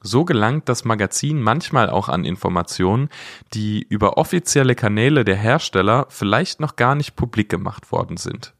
So 0.00 0.24
gelangt 0.24 0.70
das 0.70 0.86
Magazin 0.86 1.42
manchmal 1.42 1.90
auch 1.90 2.08
an 2.08 2.24
Informationen, 2.24 3.10
die 3.52 3.82
über 3.86 4.16
offizielle 4.16 4.74
Kanäle 4.74 5.22
der 5.26 5.36
Hersteller 5.36 6.06
vielleicht 6.08 6.60
noch 6.60 6.76
gar 6.76 6.94
nicht 6.94 7.14
publik 7.14 7.50
gemacht 7.50 7.92
worden 7.92 8.16
sind. 8.16 8.54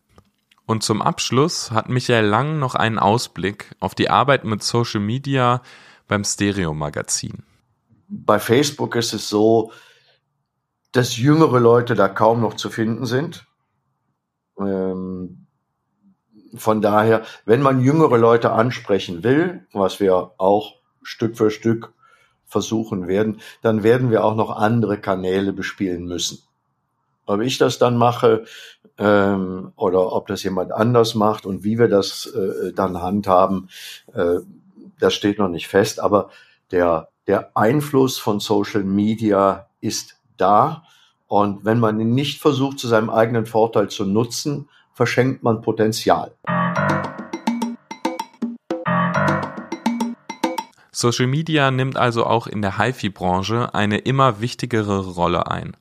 Und 0.67 0.83
zum 0.83 1.03
Abschluss 1.03 1.71
hat 1.71 1.89
Michael 1.89 2.27
Lang 2.27 2.59
noch 2.59 2.75
einen 2.75 2.99
Ausblick 2.99 3.75
auf 3.81 3.95
die 3.95 4.11
Arbeit 4.11 4.45
mit 4.45 4.63
Social 4.63 5.01
Media 5.01 5.63
beim 6.09 6.25
Stereo 6.25 6.73
Magazin. 6.73 7.43
Bei 8.09 8.39
Facebook 8.39 8.95
ist 8.97 9.13
es 9.13 9.29
so, 9.29 9.73
dass 10.93 11.17
jüngere 11.17 11.59
Leute 11.59 11.95
da 11.95 12.09
kaum 12.09 12.41
noch 12.41 12.55
zu 12.55 12.71
finden 12.71 13.07
sind. 13.07 13.47
Ähm, 14.59 15.47
von 16.55 16.83
daher, 16.83 17.23
wenn 17.47 17.63
man 17.63 17.81
jüngere 17.81 18.19
Leute 18.19 18.53
ansprechen 18.53 19.25
will, 19.25 19.67
was 19.73 20.01
wir 20.01 20.33
auch 20.37 20.77
Stück 21.03 21.39
für 21.39 21.51
Stück 21.51 21.95
versuchen 22.45 23.09
werden, 23.09 23.41
dann 23.63 23.83
werden 23.83 24.11
wir 24.11 24.25
auch 24.25 24.37
noch 24.37 24.51
andere 24.51 25.01
Kanäle 25.01 25.53
bespielen 25.55 26.05
müssen. 26.05 26.43
Ob 27.27 27.41
ich 27.41 27.59
das 27.59 27.79
dann 27.79 27.97
mache 27.97 28.45
ähm, 28.99 29.73
oder 29.77 30.13
ob 30.13 30.27
das 30.27 30.43
jemand 30.43 30.73
anders 30.73 31.15
macht 31.15 31.47
und 31.47 31.63
wie 31.63 31.79
wir 31.79 31.89
das 31.89 32.27
äh, 32.27 32.73
dann 32.73 33.01
handhaben, 33.01 33.69
äh, 34.13 34.39
das 34.99 35.15
steht 35.15 35.39
noch 35.39 35.49
nicht 35.49 35.69
fest. 35.69 36.01
Aber 36.01 36.31
der, 36.71 37.09
der 37.27 37.57
Einfluss 37.57 38.19
von 38.19 38.41
Social 38.41 38.83
Media 38.83 39.69
ist 39.81 40.17
da. 40.37 40.85
Und 41.29 41.65
wenn 41.65 41.79
man 41.79 42.01
ihn 42.01 42.15
nicht 42.15 42.41
versucht, 42.41 42.79
zu 42.79 42.89
seinem 42.89 43.09
eigenen 43.09 43.47
Vorteil 43.47 43.89
zu 43.89 44.05
nutzen, 44.05 44.69
verschenkt 44.93 45.43
man 45.43 45.63
Potenzial. 45.63 46.35
Social 50.91 51.27
Media 51.27 51.71
nimmt 51.71 51.97
also 51.97 52.27
auch 52.27 52.47
in 52.47 52.63
der 52.63 52.79
HiFi-Branche 52.79 53.75
eine 53.75 53.99
immer 53.99 54.41
wichtigere 54.41 55.07
Rolle 55.07 55.51
ein. 55.51 55.77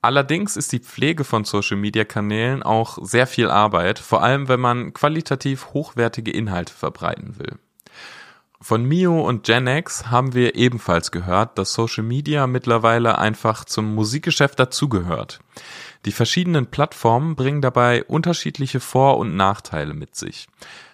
Allerdings 0.00 0.56
ist 0.56 0.72
die 0.72 0.78
Pflege 0.78 1.24
von 1.24 1.44
Social-Media-Kanälen 1.44 2.62
auch 2.62 2.98
sehr 3.02 3.26
viel 3.26 3.50
Arbeit, 3.50 3.98
vor 3.98 4.22
allem 4.22 4.48
wenn 4.48 4.60
man 4.60 4.94
qualitativ 4.94 5.72
hochwertige 5.72 6.30
Inhalte 6.30 6.72
verbreiten 6.72 7.38
will. 7.38 7.58
Von 8.60 8.84
Mio 8.84 9.20
und 9.20 9.44
Genex 9.44 10.10
haben 10.10 10.34
wir 10.34 10.56
ebenfalls 10.56 11.12
gehört, 11.12 11.58
dass 11.58 11.72
Social 11.72 12.02
Media 12.02 12.48
mittlerweile 12.48 13.18
einfach 13.18 13.64
zum 13.64 13.94
Musikgeschäft 13.94 14.58
dazugehört. 14.58 15.38
Die 16.04 16.12
verschiedenen 16.12 16.66
Plattformen 16.66 17.36
bringen 17.36 17.62
dabei 17.62 18.04
unterschiedliche 18.04 18.80
Vor- 18.80 19.18
und 19.18 19.36
Nachteile 19.36 19.94
mit 19.94 20.16
sich. 20.16 20.48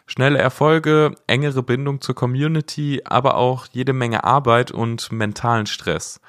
Schnelle 0.06 0.38
Erfolge, 0.38 1.14
engere 1.26 1.62
Bindung 1.62 2.02
zur 2.02 2.14
Community, 2.14 3.00
aber 3.04 3.36
auch 3.36 3.66
jede 3.72 3.94
Menge 3.94 4.24
Arbeit 4.24 4.70
und 4.70 5.10
mentalen 5.10 5.66
Stress. 5.66 6.20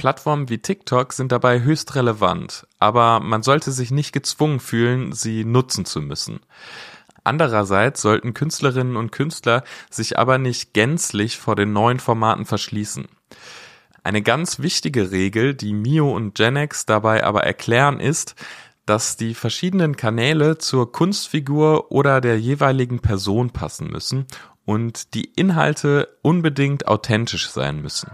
Plattformen 0.00 0.48
wie 0.48 0.56
TikTok 0.56 1.12
sind 1.12 1.30
dabei 1.30 1.60
höchst 1.60 1.94
relevant, 1.94 2.66
aber 2.78 3.20
man 3.20 3.42
sollte 3.42 3.70
sich 3.70 3.90
nicht 3.90 4.14
gezwungen 4.14 4.58
fühlen, 4.58 5.12
sie 5.12 5.44
nutzen 5.44 5.84
zu 5.84 6.00
müssen. 6.00 6.40
Andererseits 7.22 8.00
sollten 8.00 8.32
Künstlerinnen 8.32 8.96
und 8.96 9.12
Künstler 9.12 9.62
sich 9.90 10.18
aber 10.18 10.38
nicht 10.38 10.72
gänzlich 10.72 11.36
vor 11.36 11.54
den 11.54 11.74
neuen 11.74 12.00
Formaten 12.00 12.46
verschließen. 12.46 13.08
Eine 14.02 14.22
ganz 14.22 14.60
wichtige 14.60 15.10
Regel, 15.10 15.52
die 15.52 15.74
Mio 15.74 16.10
und 16.16 16.34
Genex 16.34 16.86
dabei 16.86 17.22
aber 17.22 17.44
erklären, 17.44 18.00
ist, 18.00 18.36
dass 18.86 19.18
die 19.18 19.34
verschiedenen 19.34 19.98
Kanäle 19.98 20.56
zur 20.56 20.92
Kunstfigur 20.92 21.92
oder 21.92 22.22
der 22.22 22.40
jeweiligen 22.40 23.00
Person 23.00 23.50
passen 23.50 23.88
müssen 23.88 24.24
und 24.64 25.12
die 25.12 25.26
Inhalte 25.26 26.08
unbedingt 26.22 26.88
authentisch 26.88 27.50
sein 27.50 27.82
müssen. 27.82 28.10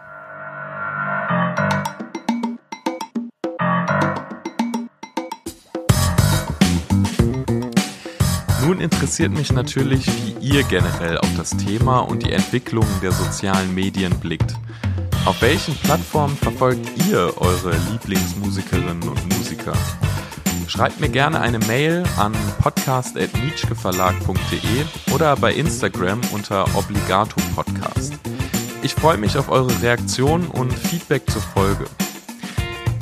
Interessiert 8.86 9.32
mich 9.32 9.52
natürlich, 9.52 10.06
wie 10.06 10.36
ihr 10.40 10.62
generell 10.62 11.18
auf 11.18 11.28
das 11.36 11.50
Thema 11.50 11.98
und 11.98 12.24
die 12.24 12.30
Entwicklung 12.30 12.86
der 13.02 13.10
sozialen 13.10 13.74
Medien 13.74 14.16
blickt. 14.20 14.54
Auf 15.24 15.42
welchen 15.42 15.74
Plattformen 15.74 16.36
verfolgt 16.36 16.88
ihr 17.08 17.32
eure 17.36 17.76
Lieblingsmusikerinnen 17.90 19.08
und 19.08 19.36
Musiker? 19.36 19.72
Schreibt 20.68 21.00
mir 21.00 21.08
gerne 21.08 21.40
eine 21.40 21.58
Mail 21.58 22.04
an 22.16 22.32
podcast.nietzscheverlag.de 22.60 24.84
oder 25.12 25.34
bei 25.36 25.52
Instagram 25.52 26.20
unter 26.32 26.64
Obligato 26.76 27.40
Podcast. 27.56 28.12
Ich 28.82 28.94
freue 28.94 29.18
mich 29.18 29.36
auf 29.36 29.48
eure 29.48 29.82
Reaktionen 29.82 30.46
und 30.46 30.72
Feedback 30.72 31.28
zur 31.28 31.42
Folge. 31.42 31.86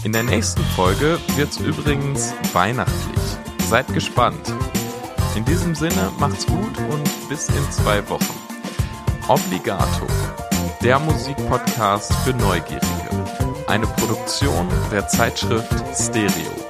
In 0.02 0.12
der 0.12 0.22
nächsten 0.22 0.64
Folge 0.76 1.18
wird 1.36 1.50
es 1.50 1.58
übrigens 1.58 2.32
weihnachtlich. 2.54 3.20
Seid 3.68 3.92
gespannt. 3.92 4.54
In 5.34 5.44
diesem 5.44 5.74
Sinne 5.74 6.12
macht's 6.18 6.46
gut 6.46 6.78
und 6.90 7.28
bis 7.28 7.48
in 7.48 7.70
zwei 7.72 8.08
Wochen. 8.08 8.34
Obligato, 9.26 10.06
der 10.80 11.00
Musikpodcast 11.00 12.12
für 12.24 12.32
Neugierige. 12.34 12.84
Eine 13.66 13.86
Produktion 13.86 14.68
der 14.92 15.08
Zeitschrift 15.08 15.72
Stereo. 15.96 16.63